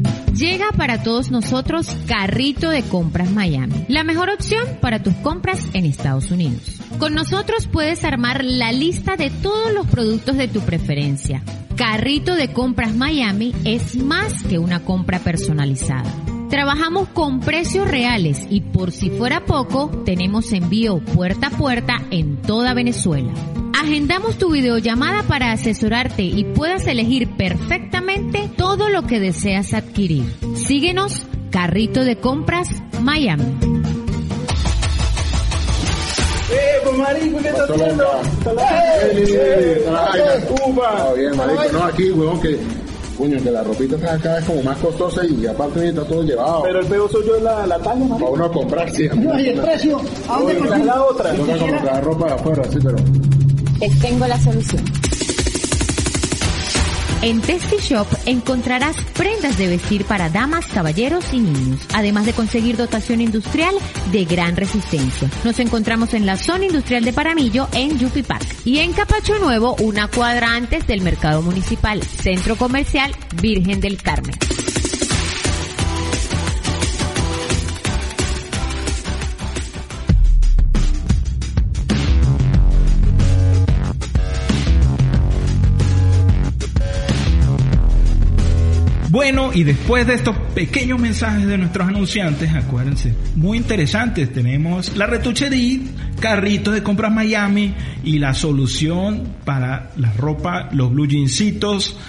Llega 0.35 0.71
para 0.71 1.03
todos 1.03 1.29
nosotros 1.29 1.87
Carrito 2.07 2.69
de 2.69 2.83
Compras 2.83 3.29
Miami, 3.31 3.85
la 3.89 4.03
mejor 4.03 4.29
opción 4.29 4.65
para 4.79 5.03
tus 5.03 5.13
compras 5.15 5.67
en 5.73 5.85
Estados 5.85 6.31
Unidos. 6.31 6.77
Con 6.99 7.13
nosotros 7.13 7.67
puedes 7.67 8.05
armar 8.05 8.43
la 8.43 8.71
lista 8.71 9.17
de 9.17 9.29
todos 9.29 9.73
los 9.73 9.87
productos 9.87 10.37
de 10.37 10.47
tu 10.47 10.61
preferencia. 10.61 11.43
Carrito 11.75 12.35
de 12.35 12.53
Compras 12.53 12.95
Miami 12.95 13.53
es 13.65 13.97
más 13.97 14.43
que 14.43 14.57
una 14.57 14.85
compra 14.85 15.19
personalizada. 15.19 16.09
Trabajamos 16.49 17.09
con 17.09 17.41
precios 17.41 17.89
reales 17.89 18.45
y 18.49 18.61
por 18.61 18.91
si 18.91 19.09
fuera 19.09 19.45
poco, 19.45 19.89
tenemos 20.05 20.53
envío 20.53 20.99
puerta 20.99 21.47
a 21.47 21.51
puerta 21.51 22.03
en 22.09 22.41
toda 22.41 22.73
Venezuela. 22.73 23.33
Agendamos 23.81 24.37
tu 24.37 24.51
videollamada 24.51 25.23
para 25.23 25.51
asesorarte 25.51 26.21
y 26.21 26.43
puedas 26.43 26.85
elegir 26.85 27.35
perfectamente 27.35 28.47
todo 28.55 28.89
lo 28.89 29.07
que 29.07 29.19
deseas 29.19 29.73
adquirir. 29.73 30.23
Síguenos, 30.53 31.23
Carrito 31.49 32.03
de 32.03 32.17
Compras, 32.17 32.67
Miami. 33.01 33.43
¡Eh, 36.51 36.79
pues 36.83 36.95
marico, 36.95 37.39
qué 37.39 37.47
estás 37.47 37.71
haciendo? 37.71 38.05
Está 38.37 38.51
bien, 41.15 41.35
marico. 41.35 41.63
No, 41.73 41.83
aquí, 41.83 42.11
huevón, 42.11 42.39
que... 42.39 42.59
Coño, 43.17 43.41
que 43.41 43.51
la 43.51 43.63
ropita 43.63 43.95
está 43.95 44.17
cada 44.19 44.35
vez 44.35 44.45
como 44.45 44.61
más 44.61 44.77
costosa 44.77 45.25
y 45.25 45.47
aparte 45.47 45.89
está 45.89 46.03
todo 46.03 46.21
llevado. 46.21 46.61
Pero 46.63 46.81
el 46.81 46.85
peor 46.85 47.11
soy 47.11 47.25
yo 47.25 47.35
en 47.35 47.43
la, 47.45 47.65
la 47.65 47.79
talla, 47.79 48.05
marico. 48.05 48.19
Para 48.19 48.31
uno 48.31 48.51
comprar, 48.51 48.91
sí. 48.91 49.09
No, 49.15 49.39
y 49.39 49.49
el 49.49 49.59
precio. 49.59 49.99
¿A 50.29 50.39
dónde 50.39 50.85
la 50.85 51.03
otra? 51.03 51.35
Yo 51.35 51.45
tengo 51.45 51.65
que 51.65 51.71
comprar 51.71 52.03
ropa 52.03 52.27
de 52.27 52.33
afuera, 52.33 52.63
sí, 52.71 52.77
pero... 52.83 52.97
Te 53.81 53.89
tengo 53.95 54.27
la 54.27 54.39
solución. 54.39 54.83
En 57.23 57.41
Testy 57.41 57.77
Shop 57.77 58.05
encontrarás 58.27 58.95
prendas 59.17 59.57
de 59.57 59.69
vestir 59.69 60.05
para 60.05 60.29
damas, 60.29 60.67
caballeros 60.67 61.33
y 61.33 61.39
niños, 61.39 61.81
además 61.91 62.27
de 62.27 62.33
conseguir 62.33 62.77
dotación 62.77 63.21
industrial 63.21 63.73
de 64.11 64.25
gran 64.25 64.55
resistencia. 64.55 65.31
Nos 65.43 65.57
encontramos 65.57 66.13
en 66.13 66.27
la 66.27 66.37
zona 66.37 66.65
industrial 66.65 67.03
de 67.03 67.11
Paramillo 67.11 67.69
en 67.73 67.97
Yupi 67.97 68.21
Park 68.21 68.45
y 68.65 68.77
en 68.77 68.93
Capacho 68.93 69.39
Nuevo, 69.39 69.75
una 69.79 70.07
cuadra 70.09 70.53
antes 70.53 70.85
del 70.85 71.01
mercado 71.01 71.41
municipal, 71.41 72.03
centro 72.03 72.57
comercial 72.57 73.11
Virgen 73.41 73.81
del 73.81 73.99
Carmen. 73.99 74.35
Bueno, 89.11 89.51
y 89.53 89.65
después 89.65 90.07
de 90.07 90.13
estos 90.13 90.37
pequeños 90.55 90.97
mensajes 90.97 91.45
de 91.45 91.57
nuestros 91.57 91.85
anunciantes, 91.85 92.53
acuérdense, 92.53 93.13
muy 93.35 93.57
interesantes, 93.57 94.31
tenemos 94.31 94.95
la 94.95 95.05
retuchería, 95.05 95.79
carritos 96.21 96.73
de 96.73 96.81
compras 96.81 97.11
Miami 97.11 97.73
y 98.05 98.19
la 98.19 98.33
solución 98.33 99.35
para 99.43 99.91
la 99.97 100.13
ropa, 100.13 100.69
los 100.71 100.91
blue 100.93 101.09
jeansitos 101.09 101.99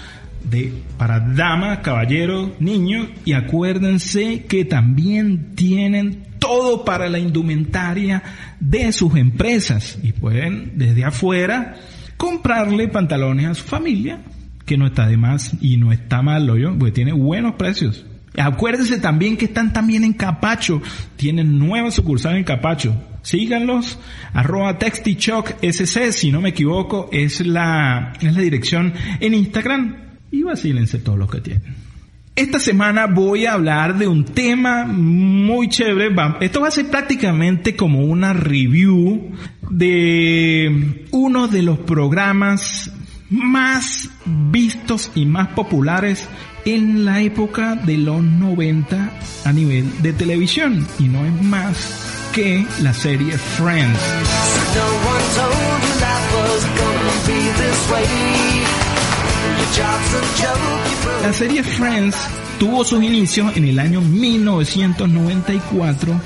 de, 0.44 0.72
para 0.96 1.18
damas, 1.18 1.80
caballeros, 1.80 2.50
niños, 2.60 3.08
y 3.24 3.32
acuérdense 3.32 4.44
que 4.44 4.64
también 4.64 5.56
tienen 5.56 6.22
todo 6.38 6.84
para 6.84 7.08
la 7.08 7.18
indumentaria 7.18 8.22
de 8.60 8.92
sus 8.92 9.16
empresas 9.16 9.98
y 10.04 10.12
pueden 10.12 10.74
desde 10.76 11.04
afuera 11.04 11.74
comprarle 12.16 12.86
pantalones 12.86 13.46
a 13.46 13.54
su 13.54 13.64
familia 13.64 14.20
no 14.76 14.86
está 14.86 15.06
de 15.06 15.16
más 15.16 15.52
y 15.60 15.76
no 15.76 15.92
está 15.92 16.22
mal, 16.22 16.46
yo, 16.58 16.76
porque 16.78 16.92
tiene 16.92 17.12
buenos 17.12 17.54
precios. 17.54 18.04
Acuérdense 18.36 18.98
también 18.98 19.36
que 19.36 19.44
están 19.44 19.72
también 19.72 20.04
en 20.04 20.14
Capacho, 20.14 20.80
tienen 21.16 21.58
nueva 21.58 21.90
sucursal 21.90 22.36
en 22.36 22.44
Capacho. 22.44 22.94
Síganlos, 23.22 23.98
arroba 24.32 24.78
SC, 24.80 26.12
si 26.12 26.32
no 26.32 26.40
me 26.40 26.48
equivoco, 26.48 27.08
es 27.12 27.46
la, 27.46 28.14
es 28.20 28.34
la 28.34 28.40
dirección 28.40 28.94
en 29.20 29.34
Instagram 29.34 29.96
y 30.30 30.42
vacílense 30.42 30.98
todos 30.98 31.18
los 31.18 31.30
que 31.30 31.40
tienen. 31.40 31.82
Esta 32.34 32.58
semana 32.58 33.06
voy 33.06 33.44
a 33.44 33.52
hablar 33.52 33.98
de 33.98 34.08
un 34.08 34.24
tema 34.24 34.86
muy 34.86 35.68
chévere. 35.68 36.14
Esto 36.40 36.62
va 36.62 36.68
a 36.68 36.70
ser 36.70 36.86
prácticamente 36.86 37.76
como 37.76 38.00
una 38.00 38.32
review 38.32 39.32
de 39.70 41.04
uno 41.10 41.48
de 41.48 41.62
los 41.62 41.78
programas 41.80 42.90
más 43.32 44.10
vistos 44.26 45.10
y 45.14 45.24
más 45.26 45.48
populares 45.48 46.28
en 46.64 47.04
la 47.04 47.20
época 47.22 47.74
de 47.74 47.96
los 47.96 48.22
90 48.22 49.10
a 49.44 49.52
nivel 49.52 50.02
de 50.02 50.12
televisión 50.12 50.86
y 50.98 51.04
no 51.04 51.24
es 51.24 51.42
más 51.42 52.28
que 52.32 52.66
la 52.82 52.92
serie 52.92 53.38
Friends. 53.38 53.98
La 61.22 61.32
serie 61.32 61.62
Friends 61.62 62.16
tuvo 62.58 62.84
sus 62.84 63.02
inicios 63.02 63.56
en 63.56 63.64
el 63.64 63.78
año 63.78 64.02
1994 64.02 66.20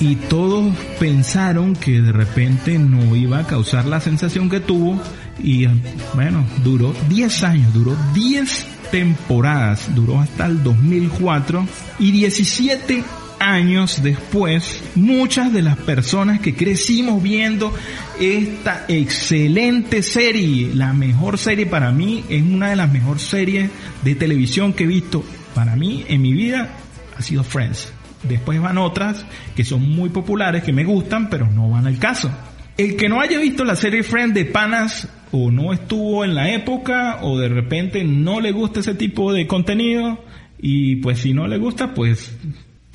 y 0.00 0.16
todos 0.16 0.74
pensaron 0.98 1.76
que 1.76 2.00
de 2.00 2.10
repente 2.10 2.76
no 2.78 3.14
iba 3.14 3.38
a 3.40 3.46
causar 3.46 3.84
la 3.84 4.00
sensación 4.00 4.48
que 4.48 4.60
tuvo 4.60 4.98
y 5.42 5.66
bueno, 6.14 6.44
duró 6.62 6.94
10 7.08 7.44
años, 7.44 7.74
duró 7.74 7.96
10 8.14 8.66
temporadas, 8.90 9.94
duró 9.94 10.20
hasta 10.20 10.46
el 10.46 10.62
2004 10.62 11.66
y 11.98 12.10
17 12.12 13.04
años 13.40 14.02
después, 14.02 14.82
muchas 14.94 15.52
de 15.52 15.62
las 15.62 15.78
personas 15.78 16.40
que 16.40 16.54
crecimos 16.54 17.22
viendo 17.22 17.74
esta 18.20 18.84
excelente 18.86 20.02
serie, 20.02 20.70
la 20.74 20.92
mejor 20.92 21.38
serie 21.38 21.66
para 21.66 21.90
mí, 21.90 22.22
es 22.28 22.42
una 22.42 22.68
de 22.68 22.76
las 22.76 22.92
mejores 22.92 23.22
series 23.22 23.70
de 24.04 24.14
televisión 24.14 24.74
que 24.74 24.84
he 24.84 24.86
visto 24.86 25.24
para 25.54 25.74
mí 25.74 26.04
en 26.08 26.20
mi 26.20 26.34
vida, 26.34 26.76
ha 27.16 27.22
sido 27.22 27.42
Friends. 27.42 27.92
Después 28.22 28.60
van 28.60 28.76
otras 28.76 29.24
que 29.56 29.64
son 29.64 29.88
muy 29.88 30.10
populares, 30.10 30.62
que 30.62 30.74
me 30.74 30.84
gustan, 30.84 31.30
pero 31.30 31.46
no 31.46 31.70
van 31.70 31.86
al 31.86 31.98
caso. 31.98 32.30
El 32.76 32.96
que 32.96 33.08
no 33.08 33.20
haya 33.20 33.38
visto 33.38 33.64
la 33.64 33.76
serie 33.76 34.02
Friends 34.02 34.34
de 34.34 34.44
Panas 34.44 35.08
o 35.32 35.50
no 35.50 35.72
estuvo 35.72 36.24
en 36.24 36.34
la 36.34 36.52
época 36.52 37.18
o 37.22 37.38
de 37.38 37.48
repente 37.48 38.04
no 38.04 38.40
le 38.40 38.52
gusta 38.52 38.80
ese 38.80 38.94
tipo 38.94 39.32
de 39.32 39.46
contenido 39.46 40.24
y 40.60 40.96
pues 40.96 41.20
si 41.20 41.32
no 41.32 41.46
le 41.46 41.58
gusta 41.58 41.94
pues 41.94 42.36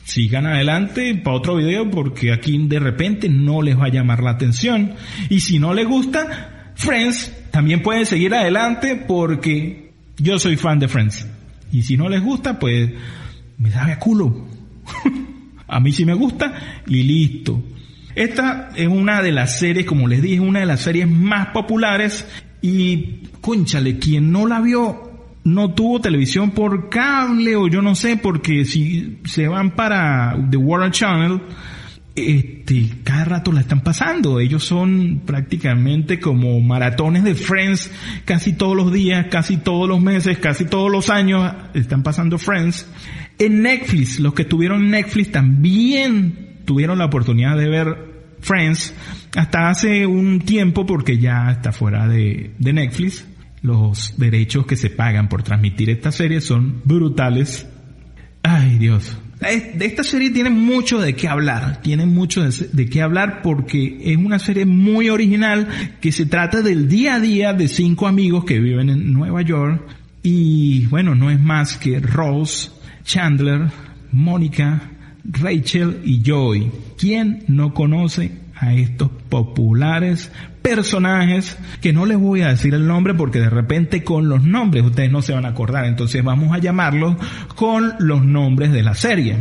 sigan 0.04 0.46
adelante 0.46 1.16
para 1.16 1.38
otro 1.38 1.56
video 1.56 1.90
porque 1.90 2.32
aquí 2.32 2.58
de 2.68 2.80
repente 2.80 3.30
no 3.30 3.62
les 3.62 3.78
va 3.78 3.86
a 3.86 3.90
llamar 3.90 4.22
la 4.22 4.32
atención. 4.32 4.94
Y 5.30 5.40
si 5.40 5.60
no 5.60 5.74
les 5.74 5.88
gusta 5.88 6.74
Friends 6.76 7.34
también 7.52 7.82
pueden 7.82 8.06
seguir 8.06 8.34
adelante 8.34 8.96
porque 9.08 9.94
yo 10.18 10.38
soy 10.38 10.58
fan 10.58 10.80
de 10.80 10.88
Friends. 10.88 11.28
Y 11.72 11.84
si 11.84 11.98
no 11.98 12.10
les 12.10 12.22
gusta 12.22 12.60
pues 12.60 12.92
me 13.58 13.72
sabe 13.72 13.94
a 13.94 14.00
culo. 14.00 14.48
A 15.68 15.80
mí 15.80 15.92
sí 15.92 16.06
me 16.06 16.14
gusta 16.14 16.84
y 16.86 17.02
listo 17.02 17.64
esta 18.16 18.70
es 18.76 18.88
una 18.88 19.22
de 19.22 19.32
las 19.32 19.60
series, 19.60 19.86
como 19.86 20.08
les 20.08 20.22
dije, 20.22 20.40
una 20.40 20.62
de 20.62 20.66
las 20.66 20.82
series 20.82 21.08
más 21.08 21.48
populares 21.48 22.26
y, 22.62 23.24
conchale, 23.42 24.00
quien 24.00 24.32
no 24.32 24.48
la 24.48 24.62
vio 24.62 25.06
no 25.46 25.76
tuvo 25.76 26.02
televisión 26.02 26.52
por 26.52 26.90
cable 26.90 27.56
o 27.56 27.68
yo 27.68 27.82
no 27.82 27.94
sé, 27.94 28.18
porque 28.18 28.66
si 28.66 29.20
se 29.26 29.48
van 29.48 29.76
para 29.76 30.36
The 30.50 30.58
World 30.58 30.92
Channel, 30.92 31.40
este, 32.16 32.90
cada 33.04 33.26
rato 33.26 33.52
la 33.52 33.62
están 33.62 33.82
pasando. 33.82 34.40
Ellos 34.40 34.64
son 34.64 35.22
prácticamente 35.24 36.20
como 36.20 36.60
maratones 36.62 37.24
de 37.24 37.36
Friends 37.36 37.92
casi 38.26 38.54
todos 38.54 38.76
los 38.76 38.92
días, 38.92 39.28
casi 39.30 39.58
todos 39.58 39.88
los 39.88 40.02
meses, 40.02 40.40
casi 40.40 40.66
todos 40.66 40.92
los 40.92 41.12
años 41.12 41.54
están 41.76 42.02
pasando 42.02 42.40
Friends. 42.40 42.88
En 43.38 43.62
Netflix, 43.62 44.20
los 44.20 44.34
que 44.34 44.46
tuvieron 44.46 44.90
Netflix 44.90 45.32
también 45.32 46.55
tuvieron 46.66 47.00
la 47.00 47.06
oportunidad 47.06 47.58
de 47.58 47.70
ver 47.70 48.16
Friends 48.42 48.94
hasta 49.36 49.70
hace 49.70 50.06
un 50.06 50.40
tiempo 50.40 50.86
porque 50.86 51.18
ya 51.18 51.52
está 51.52 51.72
fuera 51.72 52.08
de, 52.08 52.52
Netflix. 52.60 53.26
Los 53.62 54.14
derechos 54.18 54.66
que 54.68 54.76
se 54.76 54.92
pagan 54.92 55.28
por 55.28 55.42
transmitir 55.42 55.90
esta 55.90 56.12
serie 56.12 56.42
son 56.42 56.82
brutales. 56.84 57.68
Ay 58.44 58.78
Dios. 58.78 59.18
De 59.40 59.86
esta 59.86 60.04
serie 60.04 60.30
tiene 60.30 60.50
mucho 60.50 61.00
de 61.00 61.14
qué 61.16 61.28
hablar, 61.28 61.82
tiene 61.82 62.06
mucho 62.06 62.44
de, 62.44 62.68
de, 62.72 62.90
qué 62.90 63.02
hablar 63.02 63.42
porque 63.44 63.98
es 64.02 64.18
una 64.18 64.40
serie 64.40 64.66
muy 64.66 65.10
original 65.10 65.68
que 66.00 66.12
se 66.12 66.26
trata 66.26 66.62
del 66.62 66.88
día 66.88 67.16
a 67.16 67.20
día 67.20 67.54
de 67.54 67.68
cinco 67.68 68.08
amigos 68.08 68.46
que 68.46 68.60
viven 68.60 68.90
en 68.90 69.14
Nueva 69.14 69.42
York 69.42 69.84
y 70.24 70.88
bueno, 70.88 71.14
no 71.14 71.30
es 71.30 71.40
más 71.40 71.78
que 71.78 72.00
Rose, 72.00 72.72
Chandler, 73.04 73.70
Mónica, 74.12 74.90
Rachel 75.32 76.02
y 76.04 76.22
Joy. 76.24 76.72
¿Quién 76.98 77.44
no 77.48 77.74
conoce 77.74 78.32
a 78.56 78.74
estos 78.74 79.10
populares 79.30 80.32
personajes 80.62 81.58
que 81.82 81.94
no 81.94 82.06
les 82.06 82.18
voy 82.18 82.42
a 82.42 82.50
decir 82.50 82.74
el 82.74 82.88
nombre 82.88 83.14
porque 83.14 83.40
de 83.40 83.50
repente 83.50 84.04
con 84.04 84.30
los 84.30 84.44
nombres 84.44 84.84
ustedes 84.84 85.12
no 85.12 85.22
se 85.22 85.34
van 85.34 85.46
a 85.46 85.50
acordar. 85.50 85.86
Entonces 85.86 86.24
vamos 86.24 86.56
a 86.56 86.60
llamarlos 86.60 87.18
con 87.56 87.94
los 88.00 88.26
nombres 88.26 88.72
de 88.72 88.82
la 88.82 88.96
serie. 88.96 89.36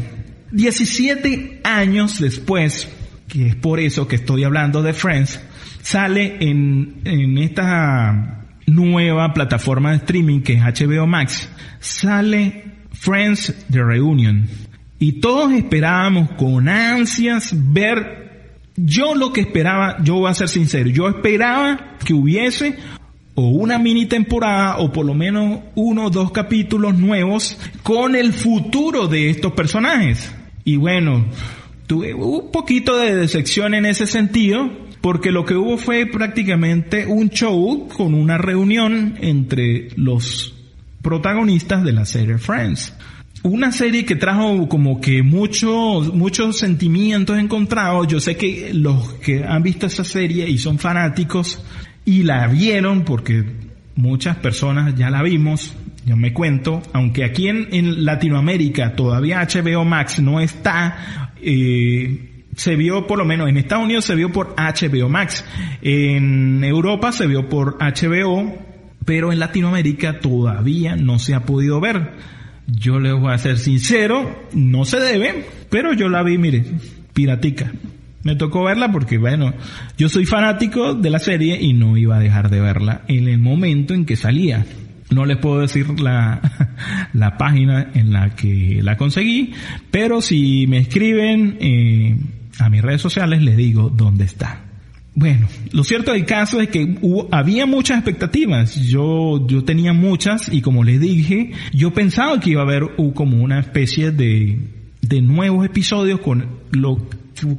17 0.50 1.62
años 1.64 2.20
después, 2.20 2.88
que 3.28 3.48
es 3.48 3.56
por 3.56 3.80
eso 3.80 4.06
que 4.06 4.16
estoy 4.16 4.44
hablando 4.44 4.82
de 4.82 4.92
Friends, 4.92 5.40
sale 5.80 6.36
en, 6.40 7.38
esta 7.38 8.44
nueva 8.66 9.32
plataforma 9.32 9.90
de 9.90 9.96
streaming 9.96 10.40
que 10.40 10.54
es 10.54 10.62
HBO 10.62 11.06
Max, 11.06 11.48
sale 11.80 12.64
Friends 12.92 13.54
The 13.70 13.82
Reunion 13.82 14.46
y 14.98 15.20
todos 15.20 15.52
esperábamos 15.52 16.30
con 16.32 16.68
ansias 16.68 17.52
ver, 17.72 18.58
yo 18.76 19.14
lo 19.14 19.32
que 19.32 19.42
esperaba, 19.42 19.96
yo 20.02 20.14
voy 20.14 20.30
a 20.30 20.34
ser 20.34 20.48
sincero, 20.48 20.88
yo 20.90 21.08
esperaba 21.08 21.96
que 22.04 22.14
hubiese 22.14 22.76
o 23.34 23.48
una 23.48 23.78
mini 23.78 24.06
temporada 24.06 24.78
o 24.78 24.92
por 24.92 25.04
lo 25.04 25.14
menos 25.14 25.60
uno 25.74 26.06
o 26.06 26.10
dos 26.10 26.30
capítulos 26.30 26.96
nuevos 26.96 27.58
con 27.82 28.14
el 28.14 28.32
futuro 28.32 29.08
de 29.08 29.30
estos 29.30 29.52
personajes. 29.52 30.32
Y 30.64 30.76
bueno, 30.76 31.26
tuve 31.86 32.14
un 32.14 32.50
poquito 32.50 32.96
de 32.96 33.16
decepción 33.16 33.74
en 33.74 33.86
ese 33.86 34.06
sentido, 34.06 34.70
porque 35.00 35.32
lo 35.32 35.44
que 35.44 35.56
hubo 35.56 35.76
fue 35.76 36.06
prácticamente 36.06 37.06
un 37.06 37.28
show 37.28 37.88
con 37.88 38.14
una 38.14 38.38
reunión 38.38 39.16
entre 39.20 39.88
los 39.96 40.54
protagonistas 41.02 41.84
de 41.84 41.92
la 41.92 42.06
serie 42.06 42.38
Friends 42.38 42.94
una 43.44 43.72
serie 43.72 44.06
que 44.06 44.16
trajo 44.16 44.68
como 44.68 45.02
que 45.02 45.22
muchos, 45.22 46.14
muchos 46.14 46.58
sentimientos 46.58 47.38
encontrados. 47.38 48.08
Yo 48.08 48.18
sé 48.18 48.36
que 48.36 48.72
los 48.72 49.14
que 49.14 49.44
han 49.44 49.62
visto 49.62 49.86
esa 49.86 50.02
serie 50.02 50.48
y 50.48 50.56
son 50.56 50.78
fanáticos 50.78 51.62
y 52.06 52.22
la 52.22 52.46
vieron 52.48 53.04
porque 53.04 53.44
muchas 53.96 54.38
personas 54.38 54.94
ya 54.94 55.10
la 55.10 55.22
vimos, 55.22 55.74
yo 56.06 56.16
me 56.16 56.32
cuento, 56.32 56.82
aunque 56.94 57.24
aquí 57.24 57.48
en, 57.48 58.04
Latinoamérica 58.04 58.96
todavía 58.96 59.46
HBO 59.46 59.84
Max 59.84 60.20
no 60.20 60.40
está, 60.40 61.32
eh, 61.40 62.44
se 62.56 62.76
vio 62.76 63.06
por 63.06 63.18
lo 63.18 63.26
menos 63.26 63.48
en 63.50 63.58
Estados 63.58 63.84
Unidos 63.84 64.06
se 64.06 64.14
vio 64.14 64.32
por 64.32 64.54
HBO 64.56 65.10
Max, 65.10 65.44
en 65.82 66.64
Europa 66.64 67.12
se 67.12 67.26
vio 67.26 67.48
por 67.48 67.76
HBO, 67.78 68.58
pero 69.04 69.32
en 69.32 69.38
Latinoamérica 69.38 70.18
todavía 70.18 70.96
no 70.96 71.18
se 71.18 71.34
ha 71.34 71.40
podido 71.40 71.78
ver. 71.78 72.33
Yo 72.66 72.98
les 72.98 73.12
voy 73.12 73.32
a 73.32 73.38
ser 73.38 73.58
sincero, 73.58 74.48
no 74.54 74.84
se 74.84 74.98
debe, 74.98 75.46
pero 75.70 75.92
yo 75.92 76.08
la 76.08 76.22
vi, 76.22 76.38
mire, 76.38 76.64
piratica. 77.12 77.72
Me 78.22 78.36
tocó 78.36 78.64
verla 78.64 78.90
porque, 78.90 79.18
bueno, 79.18 79.52
yo 79.98 80.08
soy 80.08 80.24
fanático 80.24 80.94
de 80.94 81.10
la 81.10 81.18
serie 81.18 81.58
y 81.60 81.74
no 81.74 81.96
iba 81.98 82.16
a 82.16 82.20
dejar 82.20 82.48
de 82.48 82.60
verla 82.60 83.02
en 83.06 83.28
el 83.28 83.38
momento 83.38 83.92
en 83.92 84.06
que 84.06 84.16
salía. 84.16 84.64
No 85.10 85.26
les 85.26 85.36
puedo 85.36 85.60
decir 85.60 86.00
la, 86.00 86.40
la 87.12 87.36
página 87.36 87.90
en 87.94 88.12
la 88.12 88.30
que 88.30 88.80
la 88.82 88.96
conseguí, 88.96 89.52
pero 89.90 90.22
si 90.22 90.66
me 90.66 90.78
escriben 90.78 91.58
eh, 91.60 92.16
a 92.58 92.70
mis 92.70 92.80
redes 92.80 93.02
sociales 93.02 93.42
les 93.42 93.58
digo 93.58 93.90
dónde 93.90 94.24
está. 94.24 94.63
Bueno, 95.16 95.46
lo 95.70 95.84
cierto 95.84 96.12
del 96.12 96.26
caso 96.26 96.60
es 96.60 96.68
que 96.68 96.98
había 97.30 97.66
muchas 97.66 97.98
expectativas. 97.98 98.74
Yo, 98.74 99.46
yo 99.46 99.62
tenía 99.62 99.92
muchas 99.92 100.52
y 100.52 100.60
como 100.60 100.82
les 100.82 101.00
dije, 101.00 101.52
yo 101.72 101.92
pensaba 101.92 102.40
que 102.40 102.50
iba 102.50 102.62
a 102.62 102.64
haber 102.64 102.82
como 103.14 103.42
una 103.42 103.60
especie 103.60 104.10
de, 104.10 104.58
de 105.02 105.22
nuevos 105.22 105.64
episodios 105.64 106.20
con 106.20 106.48
lo 106.72 106.98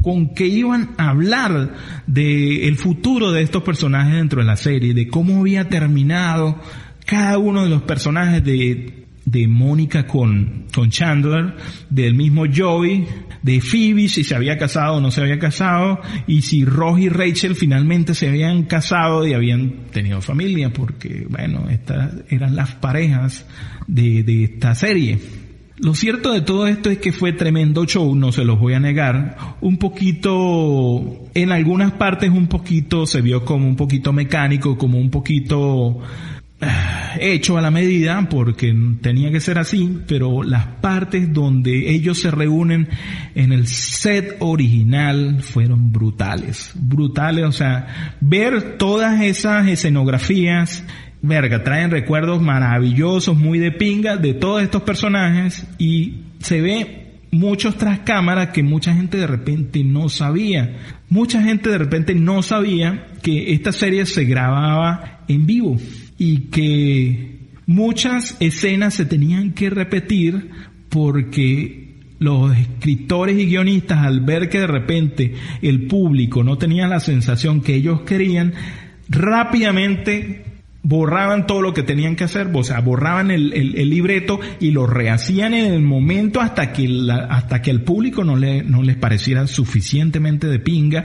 con 0.02 0.34
que 0.34 0.48
iban 0.48 0.92
a 0.98 1.10
hablar 1.10 1.76
de 2.08 2.68
futuro 2.78 3.32
de 3.32 3.42
estos 3.42 3.62
personajes 3.64 4.16
dentro 4.16 4.42
de 4.42 4.48
la 4.48 4.56
serie, 4.56 4.94
de 4.94 5.08
cómo 5.08 5.42
había 5.42 5.68
terminado 5.68 6.60
cada 7.06 7.38
uno 7.38 7.64
de 7.64 7.70
los 7.70 7.84
personajes 7.84 8.44
de 8.44 9.05
de 9.26 9.48
Mónica 9.48 10.06
con, 10.06 10.66
con 10.74 10.90
Chandler, 10.90 11.56
del 11.90 12.14
mismo 12.14 12.44
Joey, 12.54 13.06
de 13.42 13.60
Phoebe, 13.60 14.08
si 14.08 14.24
se 14.24 14.36
había 14.36 14.58
casado 14.58 14.96
o 14.96 15.02
no 15.02 15.12
se 15.12 15.22
había 15.22 15.40
casado, 15.40 16.00
y 16.28 16.42
si 16.42 16.64
Ross 16.64 17.00
y 17.00 17.10
Rachel 17.10 17.56
finalmente 17.56 18.14
se 18.14 18.30
habían 18.30 18.64
casado 18.64 19.26
y 19.28 19.34
habían 19.34 19.86
tenido 19.92 20.22
familia, 20.22 20.72
porque, 20.72 21.26
bueno, 21.30 21.70
estas 21.70 22.14
eran 22.30 22.56
las 22.56 22.76
parejas 22.76 23.46
de, 23.88 24.24
de 24.24 24.44
esta 24.46 24.74
serie. 24.76 25.20
Lo 25.78 25.94
cierto 25.94 26.32
de 26.32 26.40
todo 26.40 26.68
esto 26.68 26.90
es 26.90 27.00
que 27.00 27.12
fue 27.12 27.34
tremendo 27.34 27.86
show, 27.86 28.16
no 28.16 28.32
se 28.32 28.46
los 28.46 28.58
voy 28.58 28.74
a 28.76 28.80
negar. 28.80 29.58
Un 29.60 29.78
poquito, 29.78 31.28
en 31.34 31.52
algunas 31.52 31.92
partes 31.92 32.30
un 32.30 32.48
poquito 32.48 33.06
se 33.06 33.22
vio 33.22 33.44
como 33.44 33.68
un 33.68 33.76
poquito 33.76 34.14
mecánico, 34.14 34.78
como 34.78 34.98
un 34.98 35.10
poquito 35.10 36.00
hecho 37.20 37.58
a 37.58 37.62
la 37.62 37.72
medida 37.72 38.28
porque 38.30 38.76
tenía 39.02 39.32
que 39.32 39.40
ser 39.40 39.58
así, 39.58 40.00
pero 40.08 40.44
las 40.44 40.66
partes 40.66 41.32
donde 41.34 41.92
ellos 41.94 42.22
se 42.22 42.32
reúnen 42.32 42.88
en 43.36 43.52
el 43.52 43.68
set 43.68 44.38
original 44.40 45.42
fueron 45.42 45.92
brutales, 45.92 46.72
brutales, 46.76 47.46
o 47.46 47.52
sea, 47.52 48.16
ver 48.22 48.78
todas 48.78 49.22
esas 49.22 49.68
escenografías, 49.68 50.84
verga, 51.22 51.64
traen 51.64 51.92
recuerdos 51.92 52.42
maravillosos, 52.42 53.38
muy 53.38 53.60
de 53.60 53.72
pinga 53.72 54.18
de 54.18 54.34
todos 54.34 54.62
estos 54.62 54.84
personajes 54.84 55.66
y 55.78 56.22
se 56.40 56.62
ve 56.62 57.06
muchos 57.32 57.78
tras 57.78 58.00
cámaras 58.00 58.50
que 58.50 58.64
mucha 58.64 58.94
gente 58.94 59.18
de 59.18 59.28
repente 59.28 59.84
no 59.84 60.10
sabía. 60.10 60.78
Mucha 61.10 61.42
gente 61.42 61.70
de 61.70 61.78
repente 61.78 62.16
no 62.16 62.42
sabía 62.42 63.08
que 63.22 63.54
esta 63.54 63.72
serie 63.72 64.06
se 64.06 64.24
grababa 64.26 65.24
en 65.28 65.46
vivo 65.46 65.78
y 66.18 66.50
que 66.50 67.40
muchas 67.66 68.38
escenas 68.40 68.94
se 68.94 69.06
tenían 69.06 69.52
que 69.52 69.70
repetir 69.70 70.52
porque 70.90 71.86
los 72.20 72.58
escritores 72.58 73.38
y 73.38 73.46
guionistas 73.46 74.00
al 74.06 74.22
ver 74.22 74.50
que 74.50 74.60
de 74.60 74.68
repente 74.68 75.34
el 75.62 75.88
público 75.88 76.44
no 76.44 76.58
tenía 76.58 76.88
la 76.88 77.00
sensación 77.00 77.62
que 77.62 77.76
ellos 77.76 78.02
querían, 78.02 78.54
rápidamente 79.10 80.44
borraban 80.82 81.48
todo 81.48 81.64
lo 81.64 81.74
que 81.74 81.82
tenían 81.82 82.16
que 82.16 82.26
hacer, 82.26 82.52
o 82.54 82.64
sea, 82.64 82.80
borraban 82.80 83.32
el, 83.32 83.50
libreto 83.90 84.40
y 84.60 84.70
lo 84.70 84.86
rehacían 84.86 85.56
en 85.56 85.74
el 85.74 85.82
momento 85.82 86.42
hasta 86.42 86.72
que, 86.72 86.88
hasta 87.28 87.62
que 87.64 87.72
al 87.72 87.82
público 87.82 88.24
no, 88.24 88.36
le, 88.36 88.62
no 88.64 88.84
les 88.84 88.96
pareciera 88.96 89.48
suficientemente 89.48 90.46
de 90.48 90.60
pinga 90.60 91.04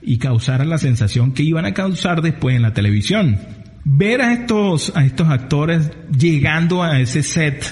y 0.00 0.16
causara 0.16 0.64
la 0.64 0.78
sensación 0.78 1.32
que 1.32 1.42
iban 1.42 1.66
a 1.66 1.74
causar 1.74 2.22
después 2.22 2.56
en 2.56 2.62
la 2.62 2.72
televisión 2.72 3.38
ver 3.84 4.22
a 4.22 4.32
estos, 4.32 4.92
a 4.94 5.04
estos 5.04 5.28
actores 5.28 5.90
llegando 6.16 6.82
a 6.82 7.00
ese 7.00 7.22
set 7.22 7.64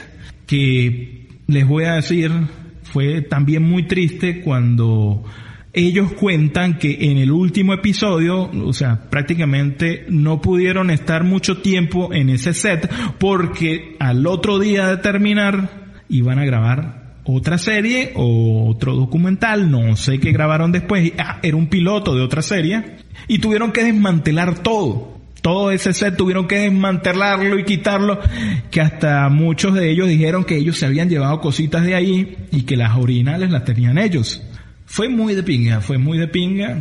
que 0.46 1.28
les 1.46 1.66
voy 1.66 1.84
a 1.84 1.94
decir 1.94 2.30
fue 2.82 3.22
también 3.22 3.62
muy 3.62 3.86
triste 3.86 4.40
cuando 4.40 5.24
ellos 5.72 6.12
cuentan 6.14 6.78
que 6.78 7.10
en 7.10 7.18
el 7.18 7.30
último 7.30 7.74
episodio, 7.74 8.50
o 8.50 8.72
sea, 8.72 9.10
prácticamente 9.10 10.06
no 10.08 10.40
pudieron 10.40 10.90
estar 10.90 11.22
mucho 11.22 11.58
tiempo 11.58 12.14
en 12.14 12.30
ese 12.30 12.54
set 12.54 12.90
porque 13.18 13.94
al 13.98 14.26
otro 14.26 14.58
día 14.58 14.86
de 14.86 14.96
terminar 14.96 15.92
iban 16.08 16.38
a 16.38 16.46
grabar 16.46 17.16
otra 17.24 17.58
serie 17.58 18.12
o 18.14 18.70
otro 18.70 18.94
documental, 18.94 19.70
no 19.70 19.96
sé 19.96 20.18
qué 20.18 20.32
grabaron 20.32 20.72
después, 20.72 21.12
ah, 21.18 21.40
era 21.42 21.56
un 21.56 21.66
piloto 21.66 22.14
de 22.14 22.22
otra 22.22 22.40
serie 22.40 22.96
y 23.28 23.40
tuvieron 23.40 23.72
que 23.72 23.84
desmantelar 23.84 24.60
todo 24.60 25.15
todo 25.46 25.70
ese 25.70 25.92
set 25.92 26.16
tuvieron 26.16 26.48
que 26.48 26.58
desmantelarlo 26.58 27.56
y 27.56 27.62
quitarlo, 27.62 28.18
que 28.68 28.80
hasta 28.80 29.28
muchos 29.28 29.74
de 29.74 29.92
ellos 29.92 30.08
dijeron 30.08 30.42
que 30.42 30.56
ellos 30.56 30.76
se 30.76 30.86
habían 30.86 31.08
llevado 31.08 31.40
cositas 31.40 31.84
de 31.84 31.94
ahí 31.94 32.36
y 32.50 32.62
que 32.62 32.76
las 32.76 32.96
originales 32.96 33.52
las 33.52 33.64
tenían 33.64 33.96
ellos. 33.96 34.42
Fue 34.86 35.08
muy 35.08 35.36
de 35.36 35.44
pinga, 35.44 35.80
fue 35.80 35.98
muy 35.98 36.18
de 36.18 36.26
pinga. 36.26 36.80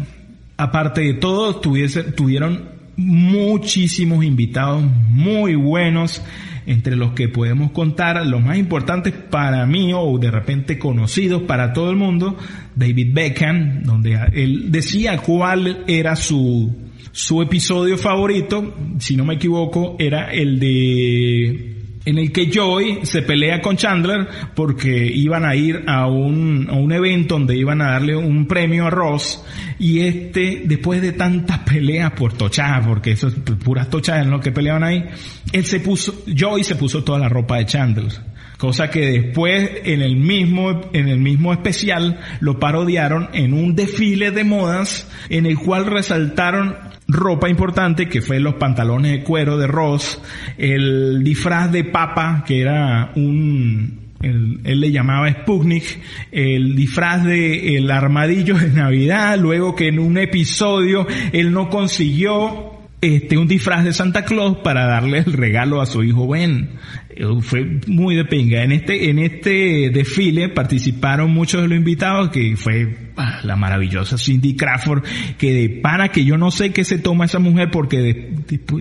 Aparte 0.58 1.02
de 1.02 1.14
todo, 1.14 1.58
tuvieron 1.58 2.70
muchísimos 2.98 4.26
invitados 4.26 4.84
muy 5.10 5.54
buenos, 5.54 6.24
entre 6.66 6.96
los 6.96 7.12
que 7.12 7.30
podemos 7.30 7.70
contar 7.70 8.26
los 8.26 8.42
más 8.42 8.58
importantes 8.58 9.14
para 9.14 9.64
mí 9.68 9.92
o 9.94 10.18
de 10.18 10.32
repente 10.32 10.80
conocidos 10.80 11.44
para 11.44 11.72
todo 11.72 11.92
el 11.92 11.98
mundo, 11.98 12.36
David 12.76 13.14
Beckham, 13.14 13.84
donde 13.84 14.18
él 14.34 14.72
decía 14.72 15.20
cuál 15.20 15.84
era 15.86 16.16
su 16.16 16.85
su 17.12 17.42
episodio 17.42 17.98
favorito, 17.98 18.74
si 19.00 19.16
no 19.16 19.26
me 19.26 19.36
equivoco, 19.36 19.96
era 20.00 20.32
el 20.32 20.60
de 20.60 21.76
en 22.06 22.20
el 22.20 22.32
que 22.32 22.52
Joy 22.52 23.00
se 23.04 23.24
pelea 23.24 23.62
con 23.62 23.78
Chandler 23.78 24.28
porque 24.54 25.08
iban 25.08 25.44
a 25.44 25.56
ir 25.56 25.84
a 25.88 26.08
un, 26.08 26.68
a 26.70 26.74
un 26.74 26.92
evento 26.92 27.36
donde 27.36 27.58
iban 27.58 27.82
a 27.82 27.92
darle 27.94 28.16
un 28.16 28.48
premio 28.48 28.86
a 28.86 28.90
Ross 28.92 29.44
y 29.80 30.02
este, 30.02 30.62
después 30.66 31.02
de 31.02 31.14
tantas 31.14 31.60
peleas 31.60 32.12
por 32.12 32.34
tochadas, 32.34 32.86
porque 32.86 33.12
eso 33.12 33.28
es 33.28 33.34
puras 33.34 33.90
tochadas 33.90 34.24
en 34.24 34.32
lo 34.32 34.40
que 34.40 34.52
peleaban 34.52 34.84
ahí, 34.84 35.04
él 35.52 35.66
se 35.66 35.80
puso, 35.80 36.24
Joy 36.28 36.64
se 36.64 36.76
puso 36.76 37.04
toda 37.04 37.20
la 37.20 37.28
ropa 37.28 37.58
de 37.58 37.66
Chandler. 37.66 38.35
Cosa 38.58 38.90
que 38.90 39.22
después 39.22 39.70
en 39.84 40.02
el 40.02 40.16
mismo, 40.16 40.82
en 40.94 41.08
el 41.08 41.20
mismo 41.20 41.52
especial 41.52 42.20
lo 42.40 42.60
parodiaron 42.60 43.30
en 43.34 43.54
un 43.54 43.76
desfile 43.76 44.32
de 44.32 44.44
modas 44.44 45.10
en 45.30 45.46
el 45.46 45.58
cual 45.58 45.86
resaltaron 45.86 46.76
ropa 47.08 47.50
importante 47.50 48.08
que 48.08 48.22
fue 48.22 48.40
los 48.40 48.56
pantalones 48.56 49.12
de 49.12 49.24
cuero 49.24 49.58
de 49.58 49.68
Ross, 49.68 50.22
el 50.58 51.24
disfraz 51.24 51.72
de 51.72 51.84
papa 51.84 52.44
que 52.48 52.62
era 52.62 53.12
un 53.16 54.06
él, 54.22 54.62
le 54.64 54.92
llamaba 54.92 55.32
Sputnik, 55.32 55.84
el 56.32 56.76
disfraz 56.76 57.24
de 57.24 57.78
el 57.78 57.92
armadillo 57.92 58.56
de 58.56 58.70
Navidad, 58.70 59.38
luego 59.38 59.76
que 59.76 59.90
en 59.90 60.00
un 60.00 60.18
episodio 60.18 61.06
él 61.32 61.52
no 61.52 61.70
consiguió 61.70 62.75
este, 63.06 63.38
un 63.38 63.48
disfraz 63.48 63.84
de 63.84 63.94
Santa 63.94 64.26
Claus 64.26 64.58
para 64.64 64.86
darle 64.86 65.20
el 65.20 65.34
regalo 65.34 65.82
a 65.82 65.86
su 65.86 66.04
hijo 66.04 66.28
Ben. 66.28 66.72
Eh, 67.10 67.26
fue 67.42 67.80
muy 67.88 68.16
de 68.16 68.26
pinga. 68.26 68.64
En 68.64 68.72
este, 68.72 69.10
en 69.10 69.20
este 69.20 69.90
desfile 69.92 70.50
participaron 70.50 71.32
muchos 71.32 71.62
de 71.62 71.68
los 71.68 71.78
invitados, 71.78 72.30
que 72.30 72.56
fue 72.58 73.12
ah, 73.16 73.42
la 73.44 73.56
maravillosa 73.56 74.18
Cindy 74.18 74.56
Crawford, 74.56 75.04
que 75.38 75.54
de 75.54 75.70
pana 75.70 76.10
que 76.10 76.26
yo 76.26 76.38
no 76.38 76.50
sé 76.52 76.72
qué 76.72 76.84
se 76.84 76.98
toma 76.98 77.26
esa 77.26 77.40
mujer, 77.40 77.70
porque 77.72 78.34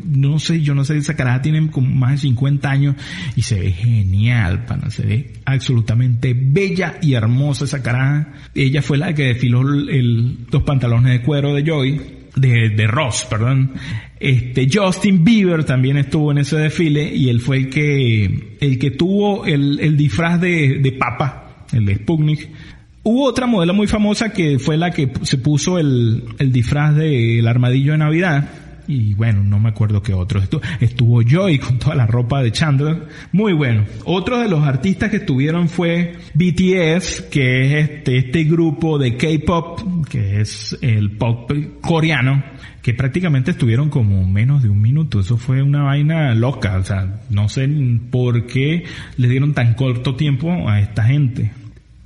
no 0.04 0.38
sé, 0.38 0.62
yo 0.62 0.74
no 0.74 0.84
sé, 0.84 0.96
esa 0.96 1.16
cara 1.16 1.42
tiene 1.42 1.70
como 1.70 1.88
más 1.94 2.12
de 2.12 2.18
50 2.18 2.70
años 2.70 2.96
y 3.36 3.42
se 3.42 3.60
ve 3.60 3.72
genial, 3.72 4.64
pana, 4.64 4.90
se 4.90 5.04
ve 5.04 5.32
absolutamente 5.44 6.34
bella 6.34 6.98
y 7.02 7.14
hermosa 7.14 7.66
esa 7.66 7.82
cara. 7.82 8.32
Ella 8.54 8.80
fue 8.80 8.96
la 8.96 9.14
que 9.14 9.24
desfiló 9.24 9.60
el, 9.60 10.38
los 10.50 10.62
pantalones 10.62 11.12
de 11.12 11.22
cuero 11.22 11.52
de 11.52 11.62
Joy 11.62 12.23
de, 12.36 12.70
de 12.70 12.86
Ross, 12.86 13.26
perdón. 13.28 13.72
Este, 14.18 14.68
Justin 14.72 15.24
Bieber 15.24 15.64
también 15.64 15.96
estuvo 15.98 16.32
en 16.32 16.38
ese 16.38 16.56
desfile 16.56 17.14
y 17.14 17.28
él 17.28 17.40
fue 17.40 17.58
el 17.58 17.70
que, 17.70 18.56
el 18.60 18.78
que 18.78 18.90
tuvo 18.90 19.44
el, 19.44 19.78
el 19.80 19.96
disfraz 19.96 20.40
de, 20.40 20.78
de 20.78 20.92
papa, 20.92 21.66
el 21.72 21.86
de 21.86 21.96
Sputnik. 21.96 22.48
Hubo 23.02 23.24
otra 23.24 23.46
modelo 23.46 23.74
muy 23.74 23.86
famosa 23.86 24.32
que 24.32 24.58
fue 24.58 24.78
la 24.78 24.90
que 24.90 25.10
se 25.22 25.36
puso 25.36 25.78
el, 25.78 26.24
el 26.38 26.52
disfraz 26.52 26.96
del 26.96 27.46
armadillo 27.46 27.92
de 27.92 27.98
Navidad 27.98 28.63
y 28.86 29.14
bueno, 29.14 29.42
no 29.42 29.58
me 29.58 29.68
acuerdo 29.68 30.02
qué 30.02 30.12
otro. 30.14 30.40
Estuvo, 30.40 30.62
estuvo 30.80 31.22
Joy 31.22 31.58
con 31.58 31.78
toda 31.78 31.94
la 31.94 32.06
ropa 32.06 32.42
de 32.42 32.52
Chandler. 32.52 33.08
Muy 33.32 33.52
bueno. 33.52 33.84
Otro 34.04 34.38
de 34.38 34.48
los 34.48 34.62
artistas 34.62 35.10
que 35.10 35.16
estuvieron 35.18 35.68
fue 35.68 36.14
BTS, 36.34 37.22
que 37.30 37.78
es 37.80 37.90
este, 37.90 38.18
este 38.18 38.44
grupo 38.44 38.98
de 38.98 39.16
K-pop, 39.16 40.06
que 40.08 40.40
es 40.40 40.76
el 40.82 41.12
pop 41.12 41.50
coreano, 41.80 42.42
que 42.82 42.94
prácticamente 42.94 43.52
estuvieron 43.52 43.88
como 43.88 44.26
menos 44.26 44.62
de 44.62 44.68
un 44.68 44.80
minuto. 44.80 45.20
Eso 45.20 45.36
fue 45.36 45.62
una 45.62 45.82
vaina 45.82 46.34
loca. 46.34 46.76
O 46.76 46.84
sea, 46.84 47.22
no 47.30 47.48
sé 47.48 47.68
por 48.10 48.46
qué 48.46 48.84
le 49.16 49.28
dieron 49.28 49.54
tan 49.54 49.74
corto 49.74 50.14
tiempo 50.14 50.68
a 50.68 50.80
esta 50.80 51.04
gente. 51.04 51.50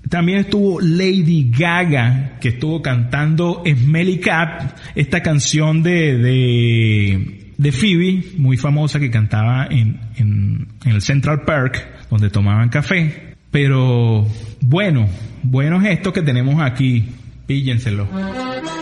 También 0.08 0.38
estuvo 0.38 0.80
Lady 0.80 1.50
Gaga, 1.50 2.38
que 2.40 2.48
estuvo 2.50 2.80
cantando 2.80 3.62
Smelly 3.66 4.18
Cat, 4.18 4.78
esta 4.94 5.22
canción 5.22 5.82
de, 5.82 6.16
de, 6.16 7.52
de 7.56 7.72
Phoebe, 7.72 8.24
muy 8.38 8.56
famosa, 8.56 8.98
que 8.98 9.10
cantaba 9.10 9.66
en, 9.70 10.00
en, 10.16 10.68
en 10.84 10.92
el 10.92 11.02
Central 11.02 11.42
Park, 11.42 12.06
donde 12.10 12.30
tomaban 12.30 12.68
café. 12.68 13.34
Pero 13.50 14.26
bueno, 14.60 15.08
bueno 15.42 15.80
es 15.82 15.98
esto 15.98 16.12
que 16.12 16.22
tenemos 16.22 16.60
aquí. 16.60 17.04
Píllenselo. 17.46 18.06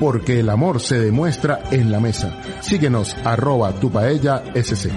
porque 0.00 0.40
el 0.40 0.48
amor 0.48 0.80
se 0.80 0.98
demuestra 0.98 1.60
en 1.70 1.92
la 1.92 2.00
mesa. 2.00 2.40
Síguenos, 2.60 3.14
arroba 3.22 3.78
tu 3.78 3.92
paella 3.92 4.42
SC. 4.54 4.90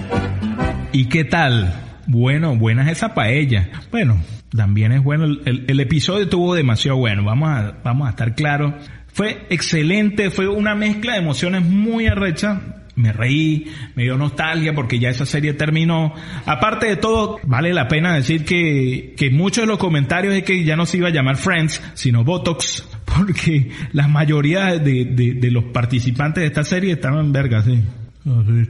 ¿Y 0.92 1.04
qué 1.06 1.24
tal? 1.24 1.72
Bueno, 2.06 2.56
buena 2.56 2.84
es 2.84 2.98
esa 2.98 3.14
paella. 3.14 3.68
Bueno, 3.90 4.20
también 4.56 4.92
es 4.92 5.04
bueno. 5.04 5.26
El, 5.44 5.80
episodio 5.80 6.24
estuvo 6.24 6.54
demasiado 6.54 6.96
bueno. 6.98 7.22
Vamos 7.22 7.50
a, 7.50 7.80
vamos 7.84 8.06
a 8.06 8.10
estar 8.10 8.34
claros. 8.34 8.74
Fue 9.08 9.46
excelente, 9.50 10.30
fue 10.30 10.48
una 10.48 10.74
mezcla 10.74 11.12
de 11.12 11.18
emociones 11.18 11.62
muy 11.62 12.06
arrecha. 12.06 12.62
me 12.96 13.12
reí, 13.12 13.72
me 13.96 14.04
dio 14.04 14.16
nostalgia 14.16 14.72
porque 14.72 14.98
ya 14.98 15.10
esa 15.10 15.26
serie 15.26 15.52
terminó. 15.52 16.14
Aparte 16.46 16.86
de 16.86 16.96
todo, 16.96 17.40
vale 17.44 17.74
la 17.74 17.88
pena 17.88 18.14
decir 18.14 18.44
que, 18.44 19.14
que 19.16 19.30
muchos 19.30 19.64
de 19.64 19.66
los 19.66 19.78
comentarios 19.78 20.34
es 20.34 20.44
que 20.44 20.64
ya 20.64 20.76
no 20.76 20.86
se 20.86 20.96
iba 20.96 21.08
a 21.08 21.12
llamar 21.12 21.36
Friends, 21.36 21.82
sino 21.94 22.24
Botox, 22.24 22.88
porque 23.16 23.70
la 23.92 24.08
mayoría 24.08 24.78
de, 24.78 25.04
de, 25.04 25.50
los 25.50 25.64
participantes 25.64 26.42
de 26.42 26.46
esta 26.46 26.64
serie 26.64 26.92
estaban 26.92 27.32
vergas, 27.32 27.64
sí, 27.64 27.82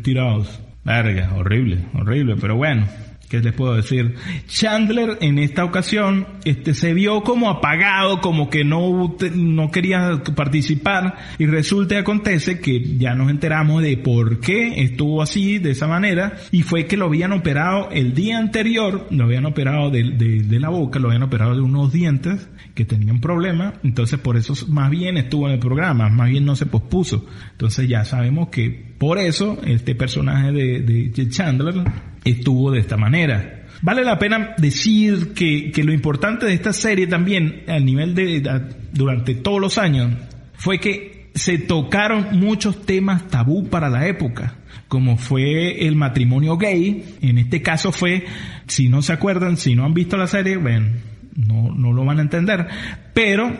tirados. 0.02 0.60
Verga, 0.84 1.32
horrible, 1.34 1.78
horrible, 1.94 2.36
pero 2.40 2.56
bueno. 2.56 2.86
¿Qué 3.34 3.40
les 3.40 3.52
puedo 3.52 3.74
decir? 3.74 4.14
Chandler 4.46 5.18
en 5.20 5.40
esta 5.40 5.64
ocasión 5.64 6.24
este, 6.44 6.72
se 6.72 6.94
vio 6.94 7.22
como 7.22 7.50
apagado, 7.50 8.20
como 8.20 8.48
que 8.48 8.62
no, 8.62 9.16
no 9.34 9.70
quería 9.72 10.22
participar 10.36 11.16
y 11.36 11.46
resulta 11.46 11.96
y 11.96 11.98
acontece 11.98 12.60
que 12.60 12.96
ya 12.96 13.16
nos 13.16 13.30
enteramos 13.30 13.82
de 13.82 13.96
por 13.96 14.38
qué 14.38 14.84
estuvo 14.84 15.20
así, 15.20 15.58
de 15.58 15.72
esa 15.72 15.88
manera, 15.88 16.36
y 16.52 16.62
fue 16.62 16.86
que 16.86 16.96
lo 16.96 17.06
habían 17.06 17.32
operado 17.32 17.88
el 17.90 18.14
día 18.14 18.38
anterior, 18.38 19.08
lo 19.10 19.24
habían 19.24 19.46
operado 19.46 19.90
de, 19.90 20.12
de, 20.12 20.44
de 20.44 20.60
la 20.60 20.68
boca, 20.68 21.00
lo 21.00 21.08
habían 21.08 21.24
operado 21.24 21.56
de 21.56 21.60
unos 21.60 21.92
dientes 21.92 22.48
que 22.76 22.84
tenían 22.84 23.20
problemas, 23.20 23.74
entonces 23.82 24.20
por 24.20 24.36
eso 24.36 24.54
más 24.68 24.90
bien 24.90 25.16
estuvo 25.16 25.48
en 25.48 25.54
el 25.54 25.58
programa, 25.58 26.08
más 26.08 26.30
bien 26.30 26.44
no 26.44 26.54
se 26.54 26.66
pospuso. 26.66 27.26
Entonces 27.50 27.88
ya 27.88 28.04
sabemos 28.04 28.48
que 28.50 28.94
por 28.98 29.18
eso 29.18 29.58
este 29.66 29.96
personaje 29.96 30.52
de, 30.52 30.80
de 30.80 31.28
Chandler 31.28 31.74
estuvo 32.24 32.70
de 32.70 32.80
esta 32.80 32.96
manera. 32.96 33.66
Vale 33.82 34.04
la 34.04 34.18
pena 34.18 34.54
decir 34.56 35.34
que, 35.34 35.70
que, 35.70 35.84
lo 35.84 35.92
importante 35.92 36.46
de 36.46 36.54
esta 36.54 36.72
serie 36.72 37.06
también, 37.06 37.64
a 37.68 37.78
nivel 37.78 38.14
de, 38.14 38.42
durante 38.92 39.34
todos 39.34 39.60
los 39.60 39.78
años, 39.78 40.12
fue 40.54 40.78
que 40.78 41.30
se 41.34 41.58
tocaron 41.58 42.38
muchos 42.38 42.86
temas 42.86 43.28
tabú 43.28 43.68
para 43.68 43.90
la 43.90 44.06
época, 44.06 44.56
como 44.88 45.18
fue 45.18 45.86
el 45.86 45.96
matrimonio 45.96 46.56
gay. 46.56 47.16
En 47.20 47.38
este 47.38 47.60
caso 47.60 47.92
fue, 47.92 48.24
si 48.66 48.88
no 48.88 49.02
se 49.02 49.12
acuerdan, 49.12 49.56
si 49.56 49.74
no 49.74 49.84
han 49.84 49.92
visto 49.92 50.16
la 50.16 50.28
serie, 50.28 50.56
bueno, 50.56 50.86
no, 51.34 51.74
no 51.74 51.92
lo 51.92 52.04
van 52.04 52.20
a 52.20 52.22
entender, 52.22 52.66
pero 53.12 53.52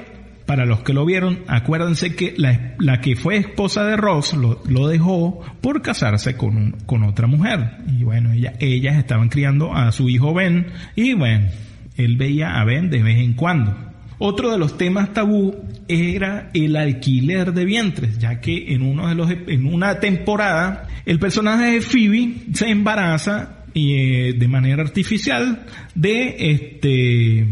para 0.47 0.67
los 0.67 0.83
que 0.83 0.93
lo 0.93 1.05
vieron, 1.07 1.41
acuérdense 1.47 2.15
que 2.15 2.35
la, 2.37 2.75
la 2.79 3.01
que 3.01 3.17
fue 3.17 3.37
esposa 3.37 3.85
de 3.85 3.97
Ross 3.97 4.35
lo, 4.35 4.89
dejó 4.89 5.41
por 5.61 5.81
casarse 5.81 6.37
con, 6.37 6.57
un, 6.57 6.73
con 6.87 7.03
otra 7.03 7.27
mujer. 7.27 7.79
Y 7.89 8.05
bueno, 8.05 8.33
ella, 8.33 8.53
ellas 8.61 8.97
estaban 8.97 9.29
criando 9.31 9.75
a 9.75 9.91
su 9.93 10.09
hijo 10.09 10.35
Ben 10.35 10.67
y 10.97 11.15
bueno, 11.15 11.49
él 11.97 12.17
veía 12.17 12.61
a 12.61 12.65
Ben 12.65 12.91
de 12.91 13.03
vez 13.03 13.19
en 13.19 13.35
cuando. 13.35 13.75
Otro 14.19 14.53
de 14.53 14.59
los 14.59 14.79
temas 14.79 15.13
tabú 15.13 15.55
era 15.89 16.51
el 16.55 16.77
alquiler 16.77 17.53
de 17.53 17.65
vientres, 17.65 18.19
ya 18.19 18.41
que 18.41 18.73
en 18.73 18.83
uno 18.83 19.09
de 19.09 19.15
los 19.15 19.31
en 19.31 19.67
una 19.67 19.99
temporada 19.99 20.89
el 21.05 21.19
personaje 21.19 21.73
de 21.73 21.81
Phoebe 21.81 22.35
se 22.53 22.69
embaraza 22.71 23.65
y 23.75 23.95
eh, 23.95 24.33
de 24.35 24.49
manera 24.49 24.83
artificial 24.83 25.67
de 25.95 26.37
este 26.39 27.47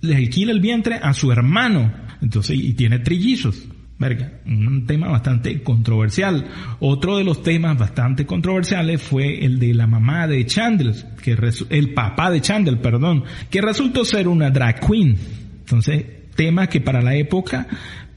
le 0.00 0.16
alquila 0.16 0.52
el 0.52 0.60
vientre 0.60 0.98
a 1.02 1.12
su 1.12 1.30
hermano 1.30 2.07
entonces, 2.20 2.56
y 2.56 2.74
tiene 2.74 2.98
trillizos. 3.00 3.66
Verga, 3.98 4.30
un 4.46 4.86
tema 4.86 5.08
bastante 5.08 5.60
controversial. 5.62 6.46
Otro 6.78 7.16
de 7.18 7.24
los 7.24 7.42
temas 7.42 7.76
bastante 7.76 8.24
controversiales 8.26 9.02
fue 9.02 9.44
el 9.44 9.58
de 9.58 9.74
la 9.74 9.88
mamá 9.88 10.28
de 10.28 10.46
Chandler, 10.46 10.94
que 11.20 11.36
el 11.70 11.94
papá 11.94 12.30
de 12.30 12.40
Chandler, 12.40 12.80
perdón, 12.80 13.24
que 13.50 13.60
resultó 13.60 14.04
ser 14.04 14.28
una 14.28 14.50
drag 14.50 14.78
queen. 14.86 15.16
Entonces, 15.60 16.04
temas 16.36 16.68
que 16.68 16.80
para 16.80 17.02
la 17.02 17.16
época, 17.16 17.66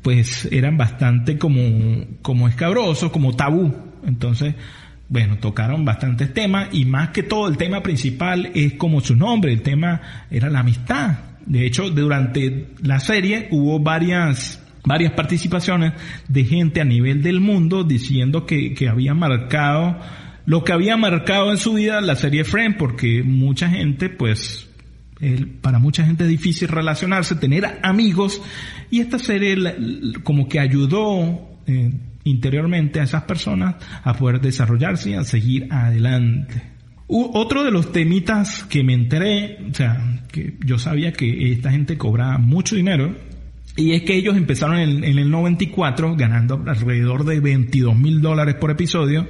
pues 0.03 0.47
eran 0.51 0.77
bastante 0.77 1.39
como, 1.39 2.05
como 2.21 2.47
escabrosos, 2.47 3.11
como 3.11 3.35
tabú. 3.35 3.73
Entonces, 4.05 4.53
bueno, 5.09 5.37
tocaron 5.39 5.83
bastantes 5.83 6.31
temas 6.33 6.69
y 6.71 6.85
más 6.85 7.09
que 7.09 7.23
todo 7.23 7.47
el 7.47 7.57
tema 7.57 7.81
principal 7.81 8.51
es 8.53 8.73
como 8.73 9.01
su 9.01 9.15
nombre, 9.15 9.51
el 9.51 9.61
tema 9.61 9.99
era 10.29 10.49
la 10.49 10.59
amistad, 10.59 11.17
de 11.45 11.65
hecho, 11.65 11.89
durante 11.89 12.67
la 12.81 12.99
serie 12.99 13.47
hubo 13.51 13.79
varias 13.79 14.57
varias 14.83 15.13
participaciones 15.13 15.93
de 16.27 16.43
gente 16.43 16.81
a 16.81 16.85
nivel 16.85 17.21
del 17.21 17.39
mundo 17.39 17.83
diciendo 17.83 18.47
que, 18.47 18.73
que 18.73 18.89
había 18.89 19.13
marcado 19.13 19.99
lo 20.45 20.63
que 20.63 20.73
había 20.73 20.97
marcado 20.97 21.51
en 21.51 21.57
su 21.57 21.73
vida 21.73 22.01
la 22.01 22.15
serie 22.15 22.43
Friends, 22.43 22.77
porque 22.77 23.23
mucha 23.23 23.69
gente, 23.69 24.09
pues, 24.09 24.69
para 25.61 25.79
mucha 25.79 26.05
gente 26.05 26.23
es 26.23 26.29
difícil 26.29 26.67
relacionarse, 26.67 27.35
tener 27.35 27.79
amigos, 27.83 28.41
y 28.89 29.01
esta 29.01 29.19
serie 29.19 29.55
como 30.23 30.47
que 30.47 30.59
ayudó 30.59 31.59
eh, 31.67 31.91
interiormente 32.23 32.99
a 32.99 33.03
esas 33.03 33.23
personas 33.23 33.75
a 34.03 34.13
poder 34.13 34.41
desarrollarse 34.41 35.11
y 35.11 35.13
a 35.13 35.23
seguir 35.23 35.67
adelante. 35.71 36.70
Otro 37.13 37.63
de 37.63 37.71
los 37.71 37.91
temitas 37.91 38.63
que 38.63 38.83
me 38.83 38.93
enteré, 38.93 39.57
o 39.69 39.73
sea, 39.73 40.23
que 40.31 40.55
yo 40.65 40.79
sabía 40.79 41.11
que 41.11 41.51
esta 41.51 41.69
gente 41.69 41.97
cobraba 41.97 42.37
mucho 42.37 42.75
dinero, 42.75 43.13
y 43.75 43.91
es 43.91 44.03
que 44.03 44.15
ellos 44.15 44.37
empezaron 44.37 44.77
en, 44.77 45.03
en 45.03 45.19
el 45.19 45.29
94 45.29 46.15
ganando 46.15 46.63
alrededor 46.65 47.25
de 47.25 47.41
22 47.41 47.97
mil 47.97 48.21
dólares 48.21 48.55
por 48.55 48.71
episodio, 48.71 49.27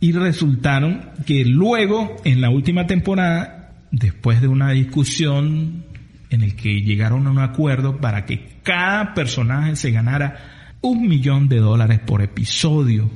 y 0.00 0.10
resultaron 0.10 1.10
que 1.24 1.44
luego, 1.44 2.16
en 2.24 2.40
la 2.40 2.50
última 2.50 2.86
temporada, 2.86 3.72
después 3.92 4.40
de 4.40 4.48
una 4.48 4.72
discusión 4.72 5.84
en 6.30 6.42
el 6.42 6.56
que 6.56 6.82
llegaron 6.82 7.28
a 7.28 7.30
un 7.30 7.38
acuerdo 7.38 7.98
para 7.98 8.24
que 8.24 8.58
cada 8.64 9.14
personaje 9.14 9.76
se 9.76 9.92
ganara 9.92 10.76
un 10.80 11.06
millón 11.06 11.48
de 11.48 11.58
dólares 11.58 12.00
por 12.00 12.22
episodio. 12.22 13.08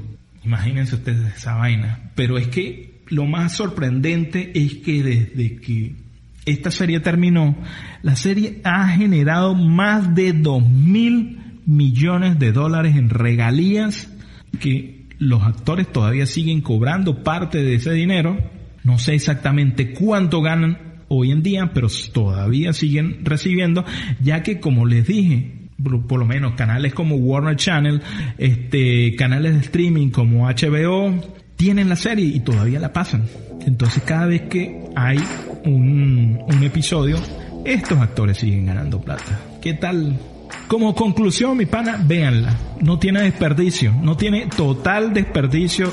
Imagínense 0.45 0.95
ustedes 0.95 1.35
esa 1.35 1.57
vaina. 1.57 2.11
Pero 2.15 2.39
es 2.39 2.47
que 2.47 2.88
lo 3.09 3.27
más 3.27 3.55
sorprendente 3.55 4.53
es 4.55 4.77
que 4.77 5.03
desde 5.03 5.57
que 5.57 5.95
esta 6.47 6.71
serie 6.71 7.01
terminó, 7.01 7.57
la 8.03 8.17
serie 8.17 8.61
ha 8.65 8.89
generado 8.89 9.55
más 9.55 10.15
de 10.15 10.33
2 10.33 10.67
mil 10.69 11.39
millones 11.67 12.39
de 12.39 12.53
dólares 12.53 12.97
en 12.97 13.11
regalías 13.11 14.09
que 14.59 15.07
los 15.19 15.43
actores 15.43 15.93
todavía 15.93 16.27
siguen 16.27 16.63
cobrando 16.63 17.23
parte 17.23 17.63
de 17.63 17.75
ese 17.75 17.93
dinero. 17.93 18.39
No 18.85 18.99
sé 18.99 19.15
exactamente 19.15 19.93
cuánto 19.93 20.41
ganan 20.41 20.79
hoy 21.09 21.33
en 21.33 21.43
día, 21.43 21.73
pero 21.75 21.89
todavía 22.13 22.73
siguen 22.73 23.25
recibiendo, 23.25 23.85
ya 24.23 24.43
que 24.43 24.61
como 24.61 24.87
les 24.87 25.07
dije, 25.07 25.69
por 26.09 26.19
lo 26.19 26.25
menos 26.25 26.55
canales 26.55 26.95
como 26.95 27.17
Warner 27.17 27.57
Channel, 27.57 28.01
este, 28.39 29.15
canales 29.17 29.55
de 29.55 29.61
streaming 29.61 30.11
como 30.11 30.47
HBO, 30.47 31.37
tienen 31.59 31.89
la 31.89 31.97
serie 31.97 32.25
y 32.25 32.41
todavía 32.41 32.79
la 32.79 32.93
pasan. 32.93 33.25
Entonces 33.67 34.03
cada 34.05 34.27
vez 34.27 34.43
que 34.43 34.81
hay 34.95 35.19
un, 35.65 36.39
un 36.47 36.63
episodio, 36.63 37.19
estos 37.65 37.99
actores 37.99 38.39
siguen 38.39 38.67
ganando 38.67 39.01
plata. 39.01 39.41
¿Qué 39.61 39.75
tal? 39.75 40.17
Como 40.69 40.95
conclusión, 40.95 41.57
mi 41.57 41.67
pana, 41.67 42.01
véanla. 42.03 42.57
No 42.81 42.99
tiene 42.99 43.23
desperdicio, 43.23 43.93
no 44.01 44.17
tiene 44.17 44.47
total 44.47 45.13
desperdicio 45.13 45.93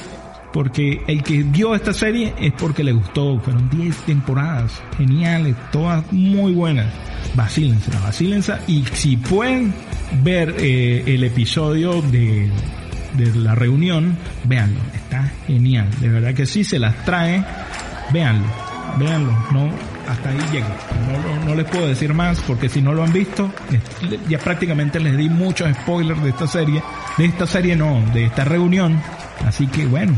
porque 0.54 1.02
el 1.08 1.24
que 1.24 1.44
vio 1.44 1.76
esta 1.76 1.94
serie 1.94 2.34
es 2.40 2.54
porque 2.54 2.84
le 2.84 2.94
gustó. 2.94 3.40
Fueron 3.40 3.68
10 3.70 3.98
temporadas 4.06 4.72
geniales, 4.96 5.56
todas 5.72 6.10
muy 6.14 6.54
buenas. 6.54 6.94
Vacílense, 7.34 7.92
vacílense. 8.02 8.54
Y 8.68 8.86
si 8.94 9.18
pueden 9.18 9.74
ver 10.24 10.56
eh, 10.60 11.04
el 11.08 11.24
episodio 11.24 12.02
de 12.04 12.50
de 13.18 13.34
la 13.36 13.56
reunión, 13.56 14.18
véanlo, 14.44 14.80
está 14.94 15.32
genial, 15.48 15.90
de 16.00 16.10
verdad 16.10 16.34
que 16.34 16.46
sí, 16.46 16.64
se 16.64 16.80
las 16.80 17.04
trae, 17.06 17.44
véanlo, 18.12 18.46
véanlo, 18.98 19.32
no, 19.52 19.70
hasta 20.08 20.30
ahí 20.30 20.40
llego, 20.52 20.68
no, 21.08 21.46
no, 21.46 21.56
les 21.56 21.66
puedo 21.66 21.88
decir 21.88 22.14
más 22.14 22.40
porque 22.42 22.70
si 22.70 22.82
no 22.82 22.94
lo 22.94 23.04
han 23.04 23.14
visto, 23.14 23.52
ya 24.30 24.40
prácticamente 24.40 25.00
les 25.00 25.18
di 25.18 25.30
muchos 25.30 25.74
spoilers 25.78 26.22
de 26.24 26.30
esta 26.30 26.48
serie, 26.48 26.84
de 27.18 27.26
esta 27.26 27.48
serie 27.48 27.76
no, 27.76 28.04
de 28.14 28.26
esta 28.26 28.44
reunión, 28.44 29.02
así 29.46 29.68
que 29.68 29.86
bueno, 29.86 30.18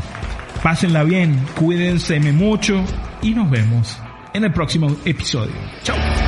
pásenla 0.62 1.04
bien, 1.04 1.40
cuídense 1.56 2.20
mucho 2.20 2.84
y 3.22 3.32
nos 3.32 3.50
vemos 3.50 4.00
en 4.34 4.44
el 4.44 4.52
próximo 4.52 4.96
episodio. 5.06 5.54
Chao. 5.84 6.27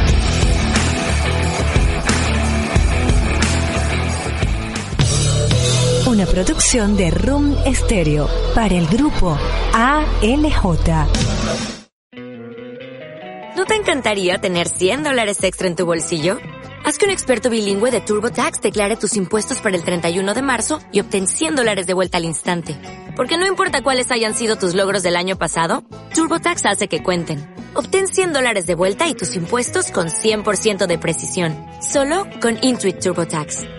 Una 6.19 6.27
producción 6.27 6.97
de 6.97 7.11
Room 7.11 7.55
Stereo 7.73 8.27
para 8.53 8.75
el 8.75 8.87
grupo 8.87 9.37
ALJ. 9.71 10.65
¿No 13.55 13.65
te 13.65 13.75
encantaría 13.75 14.37
tener 14.37 14.67
100 14.67 15.05
dólares 15.05 15.41
extra 15.45 15.67
en 15.67 15.77
tu 15.77 15.85
bolsillo? 15.85 16.37
Haz 16.83 16.97
que 16.97 17.05
un 17.05 17.11
experto 17.11 17.49
bilingüe 17.49 17.89
de 17.91 18.01
TurboTax 18.01 18.59
declare 18.59 18.97
tus 18.97 19.15
impuestos 19.15 19.59
para 19.59 19.77
el 19.77 19.85
31 19.85 20.33
de 20.33 20.41
marzo 20.41 20.81
y 20.91 20.99
obtén 20.99 21.25
100 21.25 21.55
dólares 21.55 21.87
de 21.87 21.93
vuelta 21.93 22.17
al 22.17 22.25
instante. 22.25 22.75
Porque 23.15 23.37
no 23.37 23.47
importa 23.47 23.81
cuáles 23.81 24.11
hayan 24.11 24.35
sido 24.35 24.57
tus 24.57 24.75
logros 24.75 25.03
del 25.03 25.15
año 25.15 25.37
pasado, 25.37 25.85
TurboTax 26.15 26.65
hace 26.65 26.89
que 26.89 27.01
cuenten. 27.01 27.49
Obtén 27.75 28.09
100 28.09 28.33
dólares 28.33 28.67
de 28.67 28.75
vuelta 28.75 29.07
y 29.07 29.13
tus 29.13 29.37
impuestos 29.37 29.89
con 29.89 30.07
100% 30.07 30.85
de 30.85 30.99
precisión. 30.99 31.55
Solo 31.81 32.25
con 32.41 32.57
Intuit 32.61 32.99
TurboTax. 32.99 33.78